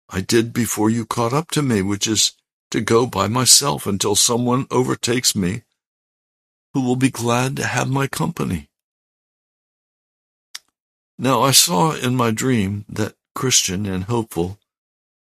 I 0.09 0.21
did 0.21 0.53
before 0.53 0.89
you 0.89 1.05
caught 1.05 1.33
up 1.33 1.51
to 1.51 1.61
me, 1.61 1.81
which 1.81 2.07
is 2.07 2.33
to 2.71 2.81
go 2.81 3.05
by 3.05 3.27
myself 3.27 3.85
until 3.85 4.15
someone 4.15 4.67
overtakes 4.71 5.35
me 5.35 5.63
who 6.73 6.81
will 6.81 6.95
be 6.95 7.09
glad 7.09 7.55
to 7.57 7.65
have 7.65 7.89
my 7.89 8.07
company. 8.07 8.69
Now 11.17 11.41
I 11.41 11.51
saw 11.51 11.93
in 11.93 12.15
my 12.15 12.31
dream 12.31 12.85
that 12.89 13.15
Christian 13.33 13.85
and 13.85 14.05
Hopeful 14.05 14.59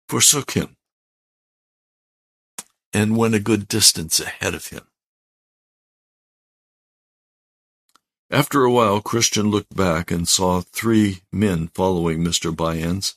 forsook 0.08 0.52
him 0.52 0.76
and 2.92 3.16
went 3.16 3.34
a 3.34 3.40
good 3.40 3.68
distance 3.68 4.20
ahead 4.20 4.54
of 4.54 4.68
him. 4.68 4.86
After 8.30 8.64
a 8.64 8.72
while, 8.72 9.00
Christian 9.00 9.50
looked 9.50 9.76
back 9.76 10.10
and 10.10 10.26
saw 10.26 10.60
three 10.60 11.22
men 11.32 11.68
following 11.68 12.24
Mr. 12.24 12.54
By-ends. 12.54 13.14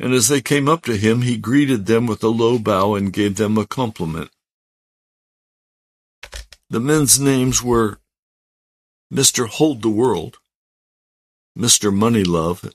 And 0.00 0.12
as 0.12 0.26
they 0.26 0.40
came 0.40 0.68
up 0.68 0.82
to 0.86 0.96
him, 0.96 1.22
he 1.22 1.36
greeted 1.36 1.86
them 1.86 2.06
with 2.06 2.24
a 2.24 2.28
low 2.28 2.58
bow 2.58 2.96
and 2.96 3.12
gave 3.12 3.36
them 3.36 3.56
a 3.56 3.66
compliment. 3.66 4.30
The 6.68 6.80
men's 6.80 7.20
names 7.20 7.62
were 7.62 8.00
Mr. 9.12 9.46
Hold 9.46 9.82
the 9.82 9.90
World, 9.90 10.38
Mr. 11.56 11.94
Moneylove, 11.94 12.72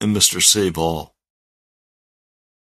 and 0.00 0.16
Mr. 0.16 0.42
Save 0.42 0.78
All. 0.78 1.14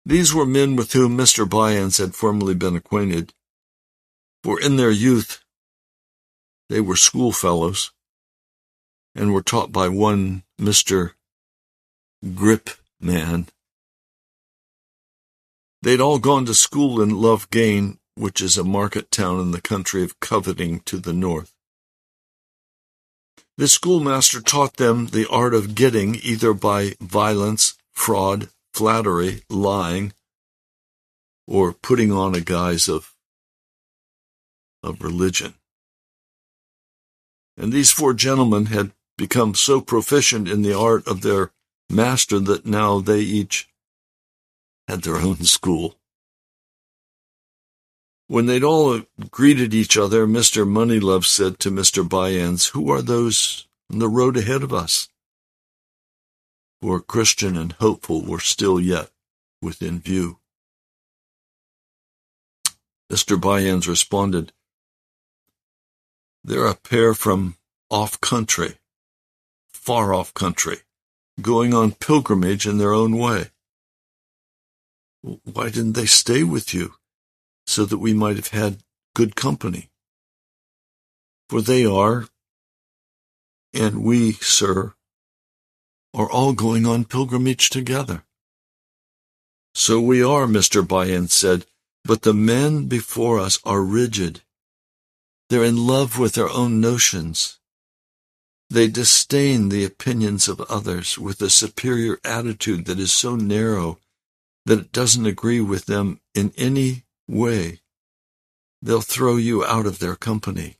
These 0.05 0.33
were 0.33 0.45
men 0.45 0.75
with 0.75 0.93
whom 0.93 1.17
Mr. 1.17 1.49
By-ends 1.49 1.97
had 1.97 2.15
formerly 2.15 2.53
been 2.53 2.75
acquainted, 2.75 3.33
for 4.43 4.61
in 4.61 4.77
their 4.77 4.91
youth 4.91 5.41
they 6.69 6.81
were 6.81 6.95
schoolfellows 6.95 7.91
and 9.13 9.33
were 9.33 9.43
taught 9.43 9.71
by 9.71 9.87
one 9.87 10.43
Mr. 10.59 11.11
Grip 12.33 12.69
Man. 12.99 13.47
They'd 15.81 16.01
all 16.01 16.19
gone 16.19 16.45
to 16.45 16.53
school 16.53 17.01
in 17.01 17.11
Lovegain, 17.11 17.97
which 18.15 18.41
is 18.41 18.57
a 18.57 18.63
market 18.63 19.11
town 19.11 19.39
in 19.39 19.51
the 19.51 19.61
country 19.61 20.03
of 20.03 20.19
Coveting 20.19 20.79
to 20.81 20.97
the 20.97 21.13
north. 21.13 21.53
The 23.57 23.67
schoolmaster 23.67 24.41
taught 24.41 24.77
them 24.77 25.07
the 25.07 25.29
art 25.29 25.53
of 25.53 25.75
getting 25.75 26.15
either 26.15 26.53
by 26.53 26.95
violence, 26.99 27.77
fraud, 27.93 28.49
flattery, 28.73 29.43
lying, 29.49 30.13
or 31.47 31.71
putting 31.71 32.11
on 32.11 32.35
a 32.35 32.41
guise 32.41 32.89
of, 32.89 33.13
of 34.83 35.01
religion. 35.01 35.53
And 37.57 37.71
these 37.71 37.91
four 37.91 38.13
gentlemen 38.13 38.67
had 38.67 38.91
become 39.17 39.55
so 39.55 39.79
proficient 39.81 40.47
in 40.49 40.61
the 40.61 40.77
art 40.77 41.07
of 41.07 41.21
their 41.21 41.51
master 41.89 42.39
that 42.39 42.65
now 42.65 42.99
they 42.99 43.19
each 43.19 43.69
had 44.87 45.03
their 45.03 45.17
own 45.17 45.43
school. 45.43 45.95
When 48.27 48.47
they'd 48.47 48.63
all 48.63 49.01
greeted 49.29 49.73
each 49.73 49.97
other, 49.97 50.25
Mr. 50.25 50.67
Moneylove 50.67 51.25
said 51.25 51.59
to 51.59 51.71
Mr. 51.71 52.07
By-ends, 52.07 52.67
Who 52.67 52.91
are 52.91 53.01
those 53.01 53.67
on 53.91 53.99
the 53.99 54.09
road 54.09 54.35
ahead 54.35 54.63
of 54.63 54.73
us? 54.73 55.09
For 56.81 56.99
Christian 56.99 57.55
and 57.55 57.73
hopeful 57.73 58.25
were 58.25 58.39
still 58.39 58.79
yet 58.79 59.11
within 59.61 59.99
view. 59.99 60.39
Mr. 63.11 63.39
By-ends 63.39 63.87
responded, 63.87 64.51
They're 66.47 66.67
a 66.67 66.75
pair 66.75 67.15
from 67.15 67.55
off 67.89 68.21
country, 68.21 68.75
far 69.73 70.13
off 70.13 70.31
country, 70.35 70.81
going 71.41 71.73
on 71.73 71.93
pilgrimage 71.93 72.67
in 72.67 72.77
their 72.77 72.93
own 72.93 73.17
way. 73.17 73.49
Why 75.23 75.71
didn't 75.71 75.93
they 75.93 76.05
stay 76.05 76.43
with 76.43 76.71
you 76.71 76.93
so 77.65 77.83
that 77.85 77.97
we 77.97 78.13
might 78.13 78.35
have 78.35 78.49
had 78.49 78.83
good 79.15 79.35
company? 79.35 79.89
For 81.49 81.61
they 81.61 81.83
are, 81.83 82.27
and 83.73 84.03
we, 84.03 84.33
sir, 84.33 84.93
are 86.13 86.29
all 86.29 86.53
going 86.53 86.85
on 86.85 87.05
pilgrimage 87.05 87.71
together. 87.71 88.23
So 89.73 89.99
we 89.99 90.23
are, 90.23 90.45
Mr. 90.45 90.87
By-ends 90.87 91.33
said, 91.33 91.65
but 92.03 92.21
the 92.21 92.35
men 92.35 92.85
before 92.85 93.39
us 93.39 93.57
are 93.65 93.81
rigid. 93.81 94.43
They're 95.49 95.63
in 95.63 95.85
love 95.87 96.17
with 96.17 96.33
their 96.33 96.49
own 96.49 96.81
notions. 96.81 97.59
They 98.69 98.87
disdain 98.87 99.69
the 99.69 99.85
opinions 99.85 100.47
of 100.47 100.61
others 100.61 101.19
with 101.19 101.41
a 101.41 101.49
superior 101.49 102.19
attitude 102.23 102.85
that 102.85 102.99
is 102.99 103.13
so 103.13 103.35
narrow 103.35 103.99
that 104.65 104.79
it 104.79 104.91
doesn't 104.91 105.27
agree 105.27 105.61
with 105.61 105.85
them 105.85 106.19
in 106.33 106.51
any 106.57 107.03
way. 107.27 107.81
They'll 108.81 109.01
throw 109.01 109.35
you 109.35 109.63
out 109.63 109.85
of 109.85 109.99
their 109.99 110.15
company. 110.15 110.77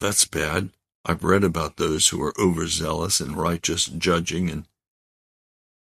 That's 0.00 0.24
bad. 0.24 0.70
I've 1.04 1.22
read 1.22 1.44
about 1.44 1.76
those 1.76 2.08
who 2.08 2.22
are 2.22 2.34
overzealous 2.38 3.20
and 3.20 3.36
righteous, 3.36 3.86
judging 3.86 4.50
and 4.50 4.66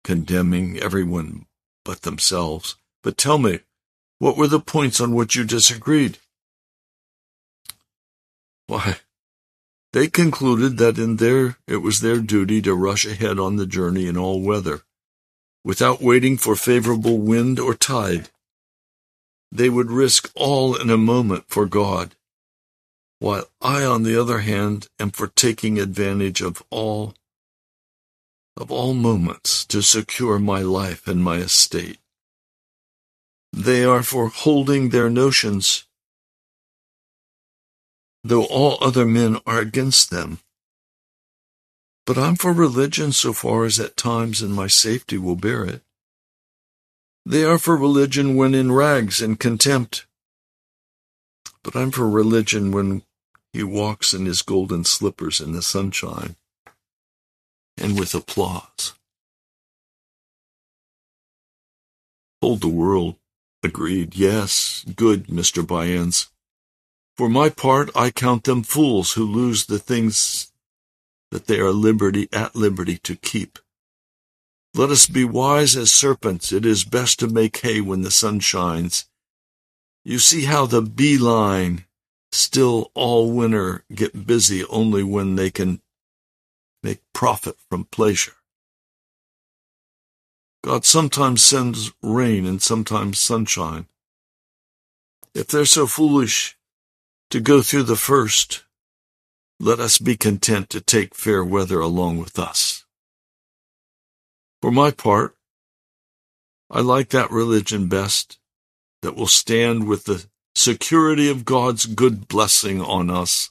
condemning 0.05 0.79
everyone 0.79 1.47
but 1.85 2.03
themselves. 2.03 2.77
But 3.03 3.17
tell 3.17 3.39
me, 3.39 3.61
what 4.21 4.37
were 4.37 4.47
the 4.47 4.61
points 4.61 5.01
on 5.01 5.15
which 5.15 5.35
you 5.35 5.45
disagreed? 5.45 6.19
Why, 8.67 8.99
they 9.93 10.09
concluded 10.09 10.77
that 10.77 10.99
in 10.99 11.17
their 11.17 11.57
it 11.67 11.79
was 11.79 12.01
their 12.01 12.21
duty 12.21 12.63
to 12.63 12.75
rush 12.75 13.05
ahead 13.05 13.39
on 13.39 13.57
the 13.57 13.67
journey 13.67 14.07
in 14.07 14.17
all 14.17 14.41
weather, 14.41 14.83
without 15.65 16.03
waiting 16.03 16.37
for 16.37 16.55
favorable 16.55 17.19
wind 17.19 17.59
or 17.59 17.75
tide. 17.75 18.29
They 19.51 19.69
would 19.69 19.91
risk 19.91 20.31
all 20.37 20.77
in 20.77 20.91
a 20.91 20.99
moment 20.99 21.47
for 21.49 21.65
God, 21.67 22.15
while 23.21 23.47
I, 23.61 23.85
on 23.85 24.03
the 24.03 24.21
other 24.21 24.41
hand, 24.41 24.89
am 24.99 25.11
for 25.11 25.29
taking 25.29 25.79
advantage 25.79 26.43
of 26.43 26.63
all 26.71 27.15
of 28.57 28.71
all 28.71 28.93
moments 28.93 29.65
to 29.65 29.81
secure 29.81 30.39
my 30.39 30.61
life 30.61 31.09
and 31.09 31.25
my 31.25 31.37
estate. 31.37 32.00
They 33.53 33.85
are 33.85 34.03
for 34.03 34.29
holding 34.29 34.91
their 34.91 35.11
notions 35.11 35.85
though 38.23 38.45
all 38.45 38.79
other 38.81 39.07
men 39.07 39.39
are 39.47 39.59
against 39.59 40.11
them. 40.11 40.41
But 42.07 42.19
I'm 42.19 42.37
for 42.37 42.53
religion 42.53 43.13
so 43.13 43.33
far 43.33 43.65
as 43.65 43.79
at 43.79 43.97
times 43.97 44.43
and 44.43 44.53
my 44.53 44.67
safety 44.67 45.17
will 45.17 45.37
bear 45.37 45.65
it. 45.65 45.83
They 47.25 47.45
are 47.45 47.59
for 47.59 47.77
religion 47.77 48.35
when 48.35 48.55
in 48.55 48.73
rags 48.73 49.21
and 49.23 49.39
contempt. 49.39 50.07
But 51.63 51.77
I'm 51.77 51.91
for 51.91 52.09
religion 52.09 52.73
when 52.73 53.03
he 53.53 53.63
walks 53.63 54.15
in 54.15 54.27
his 54.27 54.43
golden 54.43 54.85
slippers 54.85 55.41
in 55.41 55.53
the 55.53 55.63
sunshine 55.63 56.37
and 57.77 57.99
with 57.99 58.15
applause. 58.15 58.95
Hold 62.43 62.63
the 62.63 62.69
world 62.69 63.17
agreed. 63.63 64.15
Yes, 64.17 64.85
good, 64.97 65.27
Mr. 65.27 65.67
By-ends. 65.67 66.31
For 67.17 67.29
my 67.29 67.49
part, 67.49 67.91
I 67.95 68.11
count 68.11 68.45
them 68.45 68.63
fools 68.63 69.13
who 69.13 69.25
lose 69.25 69.67
the 69.67 69.79
things 69.79 70.53
that 71.31 71.47
they 71.47 71.61
are 71.61 71.73
liberty 71.73 72.29
at 72.33 72.57
liberty 72.57 72.99
to 72.99 73.17
keep. 73.17 73.59
Let 74.75 74.91
us 74.91 75.07
be 75.07 75.25
wise 75.25 75.77
as 75.77 75.93
serpents. 75.93 76.53
It 76.53 76.65
is 76.65 76.85
best 76.85 77.19
to 77.21 77.29
make 77.29 77.57
hay 77.59 77.81
when 77.81 78.03
the 78.03 78.11
sun 78.11 78.41
shines. 78.41 79.07
You 80.05 80.19
see 80.19 80.45
how 80.45 80.67
the 80.67 80.81
bee 80.81 81.19
line 81.19 81.85
still 82.33 82.91
all 82.95 83.31
winter 83.33 83.85
get 83.93 84.27
busy 84.27 84.65
only 84.67 85.03
when 85.03 85.37
they 85.37 85.51
can 85.51 85.83
make 86.83 87.01
profit 87.13 87.57
from 87.69 87.85
pleasure. 87.85 88.33
God 90.63 90.85
sometimes 90.85 91.43
sends 91.43 91.93
rain 92.03 92.45
and 92.47 92.61
sometimes 92.61 93.19
sunshine. 93.19 93.87
If 95.35 95.49
they're 95.49 95.65
so 95.65 95.87
foolish 95.87 96.59
to 97.31 97.41
go 97.41 97.63
through 97.63 97.85
the 97.85 97.97
first, 97.97 98.65
let 99.59 99.81
us 99.81 99.99
be 99.99 100.17
content 100.17 100.69
to 100.71 100.81
take 100.81 101.15
fair 101.15 101.45
weather 101.45 101.81
along 101.81 102.19
with 102.19 102.39
us. 102.39 102.85
For 104.61 104.71
my 104.71 104.91
part, 104.91 105.37
I 106.71 106.81
like 106.81 107.09
that 107.11 107.31
religion 107.31 107.89
best 107.89 108.39
that 109.03 109.17
will 109.17 109.27
stand 109.27 109.89
with 109.89 110.05
the 110.05 110.27
security 110.55 111.31
of 111.31 111.45
God's 111.45 111.87
good 111.87 112.29
blessing 112.29 112.83
on 112.83 113.11
us. 113.11 113.51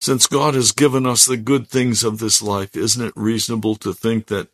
Since 0.00 0.28
God 0.28 0.54
has 0.54 0.72
given 0.72 1.04
us 1.04 1.26
the 1.26 1.36
good 1.36 1.68
things 1.68 2.04
of 2.04 2.18
this 2.18 2.40
life, 2.40 2.76
isn't 2.76 3.04
it 3.04 3.12
reasonable 3.16 3.74
to 3.76 3.92
think 3.92 4.26
that 4.26 4.48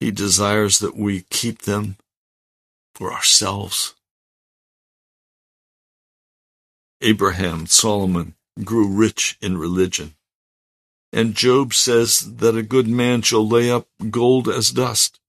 He 0.00 0.10
desires 0.10 0.78
that 0.78 0.96
we 0.96 1.22
keep 1.30 1.62
them 1.62 1.96
for 2.94 3.12
ourselves? 3.12 3.94
Abraham, 7.02 7.66
Solomon, 7.66 8.34
grew 8.64 8.88
rich 8.88 9.38
in 9.40 9.58
religion. 9.58 10.14
And 11.12 11.34
Job 11.34 11.74
says 11.74 12.36
that 12.36 12.56
a 12.56 12.62
good 12.62 12.88
man 12.88 13.22
shall 13.22 13.46
lay 13.46 13.70
up 13.70 13.88
gold 14.10 14.48
as 14.48 14.70
dust. 14.70 15.20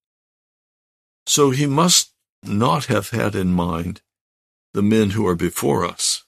So 1.26 1.50
he 1.50 1.66
must 1.66 2.12
not 2.44 2.86
have 2.86 3.10
had 3.10 3.36
in 3.36 3.52
mind 3.52 4.02
the 4.74 4.82
men 4.82 5.12
who 5.12 5.28
are 5.28 5.36
before 5.36 5.86
us, 5.86 6.24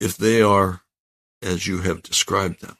if 0.00 0.16
they 0.16 0.42
are 0.42 0.82
as 1.42 1.66
you 1.66 1.82
have 1.82 2.02
described 2.02 2.60
them. 2.60 2.76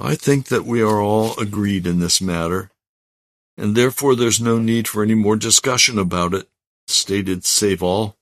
I 0.00 0.14
think 0.14 0.46
that 0.46 0.64
we 0.64 0.80
are 0.80 1.00
all 1.00 1.36
agreed 1.40 1.84
in 1.84 1.98
this 1.98 2.20
matter, 2.20 2.70
and 3.56 3.74
therefore 3.74 4.14
there's 4.14 4.40
no 4.40 4.58
need 4.58 4.86
for 4.86 5.02
any 5.02 5.14
more 5.14 5.34
discussion 5.34 5.98
about 5.98 6.34
it, 6.34 6.48
stated 6.86 7.44
Save 7.44 7.82
All. 7.82 8.16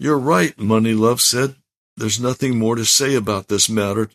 You're 0.00 0.18
right, 0.18 0.56
Moneylove 0.56 1.20
said. 1.20 1.54
There's 1.96 2.18
nothing 2.18 2.58
more 2.58 2.74
to 2.74 2.84
say 2.84 3.14
about 3.14 3.46
this 3.46 3.68
matter. 3.68 4.10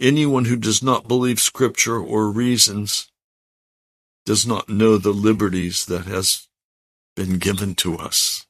Anyone 0.00 0.46
who 0.46 0.56
does 0.56 0.82
not 0.82 1.06
believe 1.06 1.38
Scripture 1.38 1.98
or 1.98 2.32
reasons 2.32 3.12
does 4.26 4.44
not 4.44 4.68
know 4.68 4.98
the 4.98 5.12
liberties 5.12 5.86
that 5.86 6.06
has 6.06 6.48
been 7.14 7.38
given 7.38 7.76
to 7.76 7.96
us. 7.96 8.46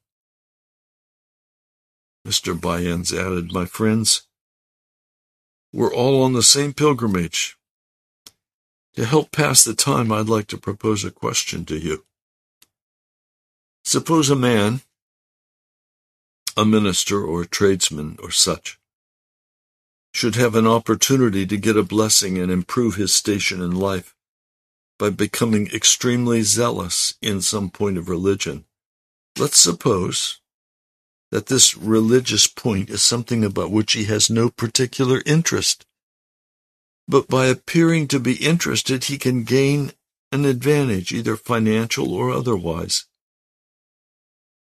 Mr. 2.26 2.58
By-ends 2.58 3.12
added, 3.12 3.52
My 3.52 3.66
friends, 3.66 4.26
we're 5.72 5.94
all 5.94 6.22
on 6.22 6.32
the 6.32 6.42
same 6.42 6.72
pilgrimage. 6.72 7.56
To 8.96 9.04
help 9.04 9.30
pass 9.30 9.64
the 9.64 9.74
time, 9.74 10.10
I'd 10.10 10.28
like 10.28 10.48
to 10.48 10.58
propose 10.58 11.04
a 11.04 11.10
question 11.10 11.64
to 11.66 11.78
you. 11.78 12.04
Suppose 13.84 14.30
a 14.30 14.36
man, 14.36 14.80
a 16.56 16.64
minister 16.64 17.22
or 17.22 17.42
a 17.42 17.46
tradesman 17.46 18.18
or 18.22 18.30
such, 18.30 18.78
should 20.12 20.34
have 20.34 20.56
an 20.56 20.66
opportunity 20.66 21.46
to 21.46 21.56
get 21.56 21.76
a 21.76 21.82
blessing 21.82 22.36
and 22.36 22.50
improve 22.50 22.96
his 22.96 23.12
station 23.12 23.62
in 23.62 23.70
life 23.70 24.14
by 24.98 25.08
becoming 25.08 25.68
extremely 25.68 26.42
zealous 26.42 27.14
in 27.22 27.40
some 27.40 27.70
point 27.70 27.96
of 27.96 28.08
religion. 28.08 28.64
Let's 29.38 29.58
suppose 29.58 30.40
that 31.30 31.46
this 31.46 31.76
religious 31.76 32.46
point 32.46 32.90
is 32.90 33.02
something 33.02 33.44
about 33.44 33.70
which 33.70 33.92
he 33.92 34.04
has 34.04 34.28
no 34.28 34.48
particular 34.48 35.22
interest. 35.24 35.86
But 37.06 37.28
by 37.28 37.46
appearing 37.46 38.08
to 38.08 38.20
be 38.20 38.34
interested, 38.34 39.04
he 39.04 39.18
can 39.18 39.44
gain 39.44 39.92
an 40.32 40.44
advantage, 40.44 41.12
either 41.12 41.36
financial 41.36 42.12
or 42.12 42.30
otherwise. 42.30 43.06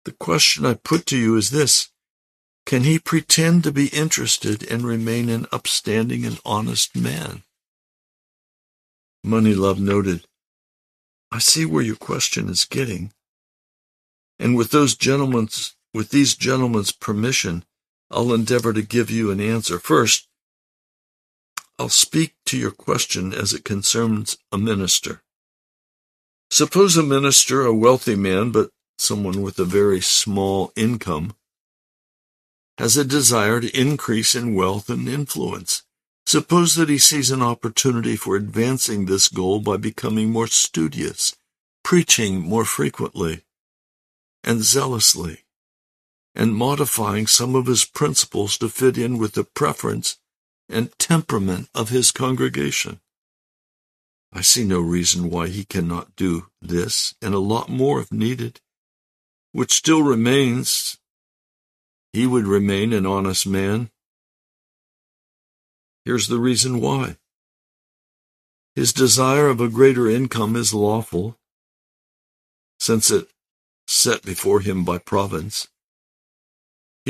The 0.04 0.12
question 0.12 0.64
I 0.64 0.74
put 0.74 1.06
to 1.06 1.18
you 1.18 1.36
is 1.36 1.50
this 1.50 1.90
Can 2.66 2.84
he 2.84 2.98
pretend 2.98 3.64
to 3.64 3.72
be 3.72 3.88
interested 3.88 4.62
and 4.70 4.82
remain 4.82 5.28
an 5.28 5.46
upstanding 5.52 6.24
and 6.24 6.40
honest 6.44 6.96
man? 6.96 7.42
Moneylove 9.24 9.78
noted, 9.78 10.24
I 11.30 11.38
see 11.38 11.66
where 11.66 11.82
your 11.82 11.96
question 11.96 12.48
is 12.48 12.64
getting. 12.64 13.12
And 14.38 14.56
with 14.56 14.70
those 14.70 14.96
gentlemen's 14.96 15.76
with 15.92 16.10
these 16.10 16.34
gentlemen's 16.34 16.92
permission, 16.92 17.64
I'll 18.10 18.32
endeavor 18.32 18.72
to 18.72 18.82
give 18.82 19.10
you 19.10 19.30
an 19.30 19.40
answer. 19.40 19.78
First, 19.78 20.28
I'll 21.78 21.88
speak 21.88 22.34
to 22.46 22.58
your 22.58 22.70
question 22.70 23.32
as 23.32 23.52
it 23.52 23.64
concerns 23.64 24.36
a 24.52 24.58
minister. 24.58 25.22
Suppose 26.50 26.96
a 26.96 27.02
minister, 27.02 27.64
a 27.64 27.72
wealthy 27.72 28.16
man, 28.16 28.50
but 28.50 28.70
someone 28.98 29.40
with 29.40 29.58
a 29.58 29.64
very 29.64 30.00
small 30.00 30.72
income, 30.76 31.34
has 32.76 32.96
a 32.96 33.04
desire 33.04 33.60
to 33.60 33.78
increase 33.80 34.34
in 34.34 34.54
wealth 34.54 34.90
and 34.90 35.08
influence. 35.08 35.82
Suppose 36.26 36.74
that 36.74 36.88
he 36.88 36.98
sees 36.98 37.30
an 37.30 37.42
opportunity 37.42 38.16
for 38.16 38.36
advancing 38.36 39.06
this 39.06 39.28
goal 39.28 39.60
by 39.60 39.76
becoming 39.76 40.30
more 40.30 40.46
studious, 40.46 41.36
preaching 41.82 42.40
more 42.40 42.64
frequently 42.64 43.42
and 44.44 44.62
zealously, 44.62 45.44
and 46.34 46.54
modifying 46.54 47.26
some 47.26 47.54
of 47.54 47.66
his 47.66 47.84
principles 47.84 48.56
to 48.58 48.68
fit 48.68 48.96
in 48.96 49.18
with 49.18 49.34
the 49.34 49.44
preference 49.44 50.18
and 50.68 50.96
temperament 50.98 51.68
of 51.74 51.88
his 51.88 52.12
congregation. 52.12 53.00
I 54.32 54.42
see 54.42 54.64
no 54.64 54.80
reason 54.80 55.28
why 55.28 55.48
he 55.48 55.64
cannot 55.64 56.14
do 56.14 56.46
this 56.62 57.14
and 57.20 57.34
a 57.34 57.40
lot 57.40 57.68
more 57.68 58.00
if 58.00 58.12
needed, 58.12 58.60
which 59.52 59.72
still 59.72 60.02
remains 60.02 60.98
he 62.12 62.26
would 62.26 62.46
remain 62.46 62.92
an 62.92 63.06
honest 63.06 63.46
man 63.46 63.90
Here's 66.04 66.28
the 66.28 66.38
reason 66.38 66.80
why. 66.80 67.16
His 68.74 68.92
desire 68.92 69.48
of 69.48 69.60
a 69.60 69.68
greater 69.68 70.08
income 70.08 70.56
is 70.56 70.72
lawful, 70.72 71.36
since 72.78 73.10
it 73.10 73.28
set 73.86 74.22
before 74.22 74.60
him 74.60 74.84
by 74.84 74.98
providence. 74.98 75.68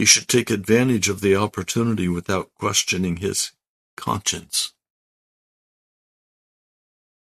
He 0.00 0.06
should 0.06 0.28
take 0.28 0.48
advantage 0.48 1.10
of 1.10 1.20
the 1.20 1.36
opportunity 1.36 2.08
without 2.08 2.54
questioning 2.54 3.18
his 3.18 3.52
conscience. 3.98 4.72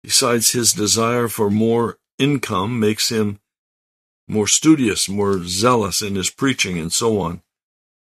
Besides, 0.02 0.50
his 0.50 0.72
desire 0.72 1.28
for 1.28 1.48
more 1.48 1.98
income 2.18 2.80
makes 2.80 3.08
him 3.08 3.38
more 4.26 4.48
studious, 4.48 5.08
more 5.08 5.44
zealous 5.44 6.02
in 6.02 6.16
his 6.16 6.28
preaching, 6.28 6.76
and 6.76 6.92
so 6.92 7.20
on, 7.20 7.42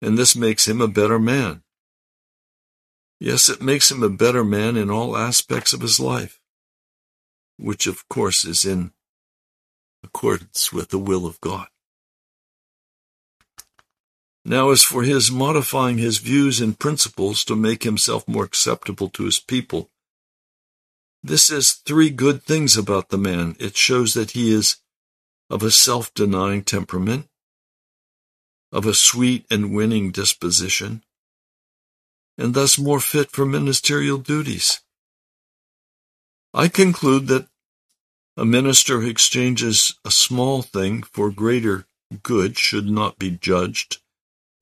and 0.00 0.16
this 0.16 0.34
makes 0.34 0.66
him 0.66 0.80
a 0.80 0.88
better 0.88 1.18
man. 1.18 1.62
Yes, 3.20 3.50
it 3.50 3.60
makes 3.60 3.90
him 3.90 4.02
a 4.02 4.08
better 4.08 4.42
man 4.42 4.78
in 4.78 4.88
all 4.88 5.18
aspects 5.18 5.74
of 5.74 5.82
his 5.82 6.00
life, 6.00 6.40
which 7.58 7.86
of 7.86 8.08
course 8.08 8.46
is 8.46 8.64
in 8.64 8.92
accordance 10.02 10.72
with 10.72 10.88
the 10.88 10.98
will 10.98 11.26
of 11.26 11.38
God. 11.42 11.68
Now, 14.48 14.70
as 14.70 14.84
for 14.84 15.02
his 15.02 15.28
modifying 15.28 15.98
his 15.98 16.18
views 16.18 16.60
and 16.60 16.78
principles 16.78 17.44
to 17.46 17.56
make 17.56 17.82
himself 17.82 18.28
more 18.28 18.44
acceptable 18.44 19.08
to 19.08 19.24
his 19.24 19.40
people, 19.40 19.90
this 21.20 21.50
is 21.50 21.72
three 21.72 22.10
good 22.10 22.44
things 22.44 22.76
about 22.76 23.08
the 23.08 23.18
man. 23.18 23.56
It 23.58 23.76
shows 23.76 24.14
that 24.14 24.30
he 24.30 24.52
is 24.54 24.76
of 25.50 25.64
a 25.64 25.72
self 25.72 26.14
denying 26.14 26.62
temperament, 26.62 27.26
of 28.70 28.86
a 28.86 28.94
sweet 28.94 29.46
and 29.50 29.74
winning 29.74 30.12
disposition, 30.12 31.02
and 32.38 32.54
thus 32.54 32.78
more 32.78 33.00
fit 33.00 33.32
for 33.32 33.44
ministerial 33.46 34.18
duties. 34.18 34.80
I 36.54 36.68
conclude 36.68 37.26
that 37.26 37.48
a 38.36 38.44
minister 38.44 39.00
who 39.00 39.10
exchanges 39.10 39.98
a 40.04 40.12
small 40.12 40.62
thing 40.62 41.02
for 41.02 41.32
greater 41.32 41.88
good 42.22 42.56
should 42.56 42.88
not 42.88 43.18
be 43.18 43.32
judged 43.32 43.98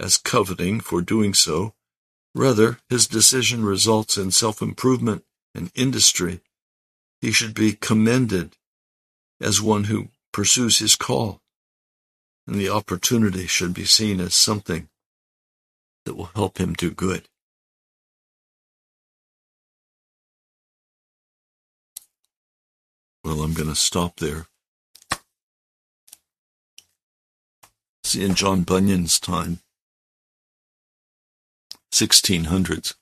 as 0.04 0.18
coveting 0.18 0.80
for 0.80 1.00
doing 1.00 1.32
so. 1.32 1.72
Rather, 2.34 2.78
his 2.90 3.06
decision 3.06 3.64
results 3.64 4.18
in 4.18 4.30
self 4.30 4.60
improvement 4.60 5.24
and 5.54 5.72
industry. 5.74 6.40
He 7.22 7.32
should 7.32 7.54
be 7.54 7.72
commended 7.72 8.56
as 9.40 9.62
one 9.62 9.84
who 9.84 10.08
pursues 10.30 10.78
his 10.78 10.94
call, 10.94 11.40
and 12.46 12.56
the 12.56 12.68
opportunity 12.68 13.46
should 13.46 13.72
be 13.72 13.86
seen 13.86 14.20
as 14.20 14.34
something 14.34 14.88
that 16.04 16.16
will 16.16 16.30
help 16.34 16.58
him 16.58 16.74
do 16.74 16.90
good. 16.90 17.28
Well, 23.24 23.40
I'm 23.40 23.54
going 23.54 23.70
to 23.70 23.74
stop 23.74 24.16
there. 24.16 24.48
See, 28.02 28.22
in 28.22 28.34
John 28.34 28.64
Bunyan's 28.64 29.18
time, 29.18 29.60
1600s, 31.94 32.94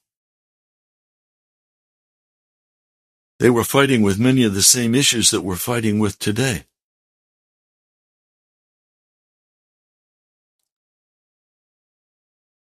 they 3.38 3.50
were 3.50 3.64
fighting 3.64 4.02
with 4.02 4.18
many 4.18 4.44
of 4.44 4.54
the 4.54 4.62
same 4.62 4.94
issues 4.94 5.30
that 5.30 5.42
we're 5.42 5.56
fighting 5.56 5.98
with 5.98 6.18
today. 6.18 6.64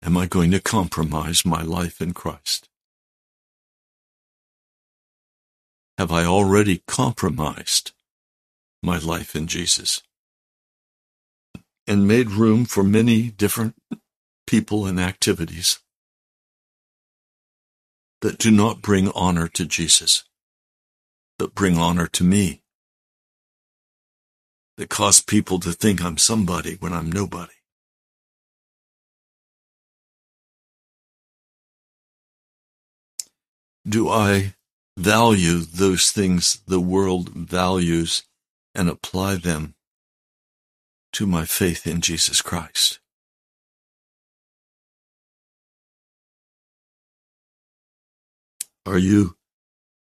Am 0.03 0.17
I 0.17 0.27
going 0.27 0.51
to 0.51 0.59
compromise 0.59 1.45
my 1.45 1.61
life 1.61 2.01
in 2.01 2.13
Christ? 2.13 2.69
have 5.97 6.11
I 6.11 6.25
already 6.25 6.83
compromised 6.87 7.91
my 8.83 8.97
life 8.97 9.35
in 9.35 9.47
Jesus 9.47 10.01
and 11.87 12.07
made 12.07 12.31
room 12.31 12.65
for 12.65 12.83
many 12.83 13.29
different 13.29 13.75
people 14.45 14.85
and 14.85 14.99
activities 14.99 15.79
that 18.25 18.39
do 18.39 18.49
not 18.49 18.81
bring 18.81 19.11
honor 19.11 19.47
to 19.47 19.67
Jesus, 19.67 20.23
but 21.37 21.53
bring 21.53 21.77
honor 21.77 22.07
to 22.07 22.23
me, 22.23 22.63
that 24.77 24.89
cause 24.89 25.19
people 25.19 25.59
to 25.59 25.71
think 25.71 26.03
I'm 26.03 26.17
somebody 26.17 26.73
when 26.79 26.91
I'm 26.91 27.11
nobody. 27.11 27.53
Do 33.87 34.09
I 34.09 34.55
value 34.97 35.59
those 35.59 36.09
things 36.09 36.63
the 36.65 36.79
world 36.79 37.29
values 37.29 38.23
and 38.73 38.89
apply 38.89 39.35
them 39.35 39.75
to 41.13 41.27
my 41.27 41.45
faith 41.45 41.85
in 41.85 42.01
Jesus 42.01 42.41
Christ. 42.41 42.99
Are 48.85 48.99
you 48.99 49.35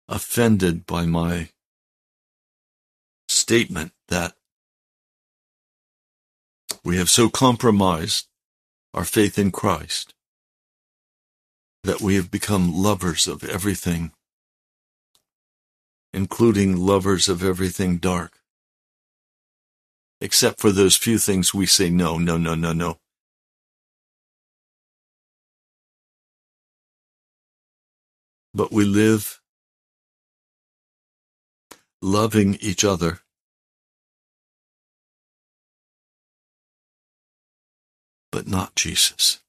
offended 0.08 0.84
by 0.84 1.06
my 1.06 1.48
statement 3.28 3.92
that 4.08 4.34
we 6.84 6.98
have 6.98 7.08
so 7.08 7.30
compromised 7.30 8.26
our 8.92 9.04
faith 9.04 9.38
in 9.38 9.50
Christ 9.50 10.14
that 11.82 12.00
we 12.00 12.16
have 12.16 12.30
become 12.30 12.74
lovers 12.74 13.26
of 13.26 13.42
everything, 13.44 14.12
including 16.12 16.76
lovers 16.76 17.28
of 17.28 17.42
everything 17.42 17.98
dark. 17.98 18.40
Except 20.20 20.60
for 20.60 20.70
those 20.70 20.96
few 20.96 21.18
things 21.18 21.52
we 21.52 21.66
say 21.66 21.90
no, 21.90 22.18
no, 22.18 22.36
no, 22.36 22.54
no, 22.54 22.72
no. 22.72 22.98
But 28.54 28.72
we 28.72 28.84
live 28.84 29.40
loving 32.02 32.56
each 32.60 32.84
other 32.84 33.20
but 38.32 38.48
not 38.48 38.74
Jesus. 38.76 39.40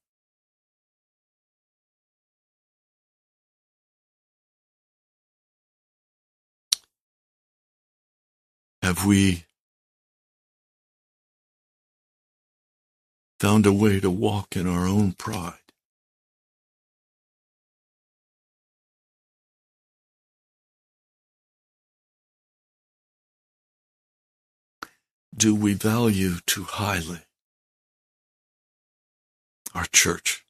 Have 8.84 9.06
we 9.06 9.46
found 13.40 13.66
a 13.66 13.74
way 13.74 14.00
to 14.00 14.10
walk 14.12 14.56
in 14.56 14.68
our 14.68 14.88
own 14.88 15.14
pride? 15.14 15.65
Do 25.38 25.54
we 25.54 25.74
value 25.74 26.36
too 26.46 26.64
highly 26.64 27.20
our 29.74 29.86
church, 29.86 30.46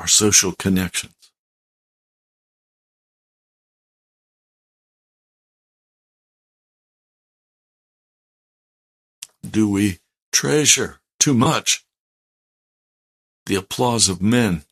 our 0.00 0.08
social 0.08 0.52
connections? 0.52 1.14
Do 9.48 9.68
we 9.68 9.98
treasure 10.32 11.00
too 11.20 11.34
much 11.34 11.84
the 13.46 13.54
applause 13.54 14.08
of 14.08 14.20
men, 14.20 14.64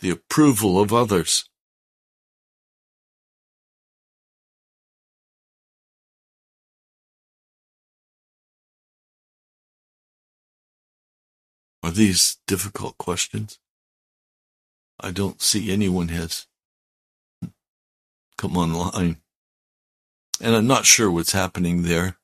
the 0.00 0.10
approval 0.10 0.80
of 0.80 0.92
others? 0.92 1.49
Are 11.90 11.92
these 11.92 12.36
difficult 12.46 12.98
questions? 12.98 13.58
I 15.00 15.10
don't 15.10 15.42
see 15.42 15.72
anyone 15.72 16.06
has 16.06 16.46
come 18.38 18.56
online. 18.56 19.16
And 20.40 20.54
I'm 20.54 20.68
not 20.68 20.86
sure 20.86 21.10
what's 21.10 21.32
happening 21.32 21.82
there. 21.82 22.16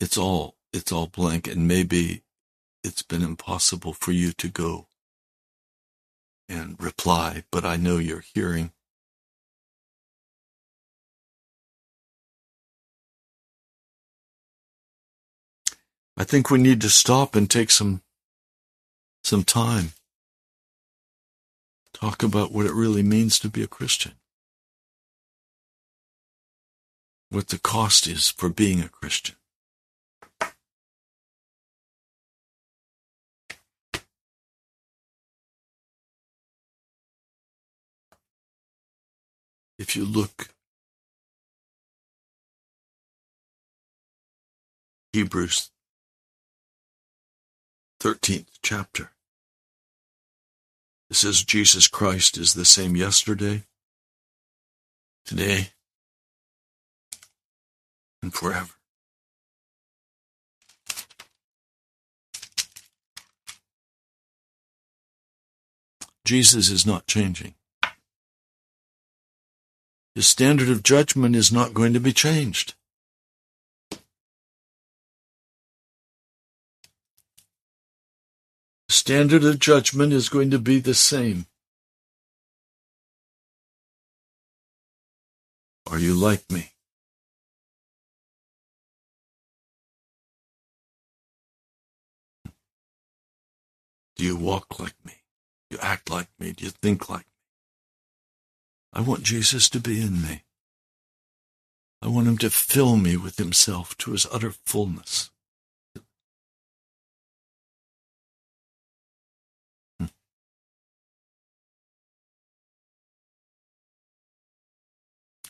It's 0.00 0.18
all, 0.18 0.56
it's 0.72 0.90
all 0.90 1.06
blank 1.06 1.46
and 1.46 1.68
maybe 1.68 2.24
it's 2.82 3.04
been 3.04 3.22
impossible 3.22 3.92
for 3.92 4.10
you 4.10 4.32
to 4.32 4.48
go 4.48 4.88
and 6.48 6.74
reply, 6.82 7.44
but 7.52 7.64
I 7.64 7.76
know 7.76 7.98
you're 7.98 8.24
hearing. 8.34 8.72
I 16.20 16.24
think 16.24 16.50
we 16.50 16.58
need 16.58 16.80
to 16.80 16.90
stop 16.90 17.36
and 17.36 17.48
take 17.48 17.70
some 17.70 18.02
some 19.22 19.44
time. 19.44 19.92
Talk 21.94 22.24
about 22.24 22.50
what 22.50 22.66
it 22.66 22.72
really 22.72 23.04
means 23.04 23.38
to 23.38 23.48
be 23.48 23.62
a 23.62 23.68
Christian. 23.68 24.14
What 27.30 27.48
the 27.48 27.58
cost 27.58 28.08
is 28.08 28.30
for 28.30 28.48
being 28.48 28.80
a 28.80 28.88
Christian. 28.88 29.36
If 39.78 39.94
you 39.94 40.04
look 40.04 40.48
Hebrews 45.12 45.70
13th 48.00 48.46
chapter. 48.62 49.10
It 51.10 51.16
says 51.16 51.42
Jesus 51.42 51.88
Christ 51.88 52.36
is 52.36 52.54
the 52.54 52.64
same 52.64 52.96
yesterday, 52.96 53.64
today, 55.24 55.70
and 58.22 58.32
forever. 58.32 58.74
Jesus 66.24 66.68
is 66.68 66.84
not 66.84 67.06
changing. 67.06 67.54
His 70.14 70.28
standard 70.28 70.68
of 70.68 70.82
judgment 70.82 71.34
is 71.34 71.50
not 71.50 71.72
going 71.72 71.94
to 71.94 72.00
be 72.00 72.12
changed. 72.12 72.74
Standard 79.08 79.42
of 79.42 79.58
judgment 79.58 80.12
is 80.12 80.28
going 80.28 80.50
to 80.50 80.58
be 80.58 80.78
the 80.80 80.92
same. 80.92 81.46
Are 85.90 85.98
you 85.98 86.12
like 86.12 86.50
me? 86.50 86.72
Do 94.16 94.26
you 94.26 94.36
walk 94.36 94.78
like 94.78 94.92
me? 95.06 95.14
Do 95.70 95.76
you 95.76 95.80
act 95.80 96.10
like 96.10 96.28
me? 96.38 96.52
Do 96.52 96.66
you 96.66 96.70
think 96.70 97.08
like 97.08 97.20
me? 97.20 97.24
I 98.92 99.00
want 99.00 99.22
Jesus 99.22 99.70
to 99.70 99.80
be 99.80 100.02
in 100.02 100.20
me. 100.20 100.42
I 102.02 102.08
want 102.08 102.28
him 102.28 102.36
to 102.38 102.50
fill 102.50 102.98
me 102.98 103.16
with 103.16 103.38
himself 103.38 103.96
to 103.98 104.10
his 104.10 104.26
utter 104.30 104.50
fullness. 104.50 105.30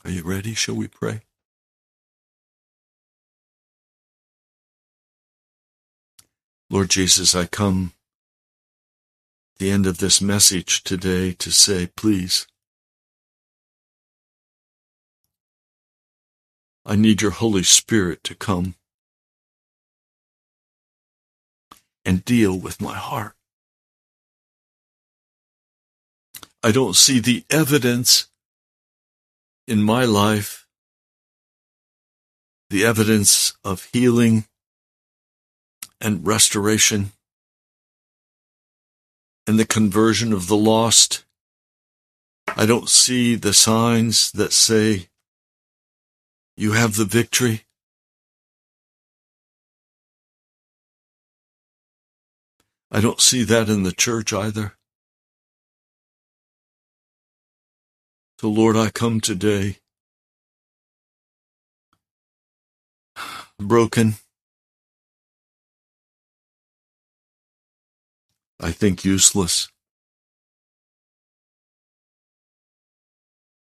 Are 0.05 0.11
you 0.11 0.23
ready? 0.23 0.55
Shall 0.55 0.77
we 0.77 0.89
pray? 0.89 1.23
Lord 6.71 6.91
Jesus, 6.91 7.35
I 7.35 7.47
come 7.47 7.93
the 9.59 9.71
end 9.71 9.87
of 9.87 9.99
this 9.99 10.21
message 10.21 10.85
today 10.85 11.33
to 11.33 11.51
say, 11.51 11.89
please, 11.97 12.47
I 16.87 16.95
need 16.95 17.21
your 17.21 17.33
Holy 17.33 17.63
Spirit 17.63 18.23
to 18.25 18.35
come 18.35 18.75
and 22.05 22.25
deal 22.25 22.59
with 22.59 22.81
my 22.81 22.95
heart. 22.95 23.35
I 26.63 26.71
don't 26.71 26.97
see 26.97 27.19
the 27.19 27.45
evidence 27.51 28.29
in 29.69 29.83
my 29.83 30.03
life 30.07 30.67
the 32.71 32.87
evidence 32.87 33.53
of 33.63 33.87
healing 33.93 34.47
and 36.01 36.27
restoration 36.27 37.13
and 39.47 39.59
the 39.59 39.67
conversion 39.67 40.33
of 40.33 40.47
the 40.47 40.57
lost. 40.57 41.25
I 42.57 42.65
don't 42.65 42.89
see 42.89 43.35
the 43.35 43.53
signs 43.53 44.33
that 44.33 44.55
say 44.55 45.09
you 46.57 46.73
have 46.73 46.97
the 46.97 47.05
victory. 47.05 47.65
I 52.91 53.03
don't 53.03 53.21
see 53.21 53.45
that 53.45 53.69
in 53.69 53.83
the 53.83 53.93
church 53.93 54.33
either. 54.33 54.78
So, 58.41 58.49
Lord, 58.49 58.77
I 58.77 58.91
come 58.91 59.21
today 59.21 59.79
broken. 63.59 64.15
I 68.61 68.71
think 68.71 69.05
useless. 69.05 69.69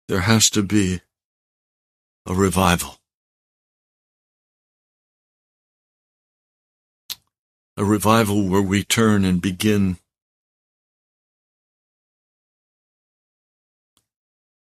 There 0.07 0.21
has 0.21 0.49
to 0.51 0.63
be 0.63 1.01
a 2.25 2.33
revival. 2.33 2.99
A 7.75 7.83
revival 7.83 8.47
where 8.47 8.61
we 8.61 8.83
turn 8.83 9.25
and 9.25 9.41
begin 9.41 9.97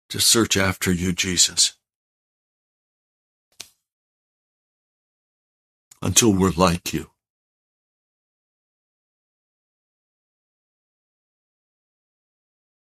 to 0.10 0.20
search 0.20 0.57
after 0.57 0.91
you, 0.91 1.14
Jesus, 1.14 1.74
until 6.01 6.34
we're 6.34 6.51
like 6.51 6.93
you. 6.93 7.12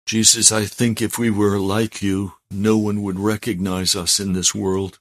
Jesus, 0.10 0.52
I 0.52 0.66
think 0.66 1.04
if 1.04 1.20
we 1.20 1.30
were 1.30 1.60
like 1.60 2.02
you, 2.02 2.34
no 2.50 2.80
one 2.80 3.04
would 3.04 3.20
recognize 3.20 3.96
us 3.96 4.20
in 4.20 4.34
this 4.34 4.56
world. 4.56 4.98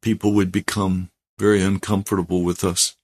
People 0.00 0.32
would 0.32 0.50
become 0.50 1.10
very 1.38 1.60
uncomfortable 1.60 2.42
with 2.42 2.64
us. 2.64 2.96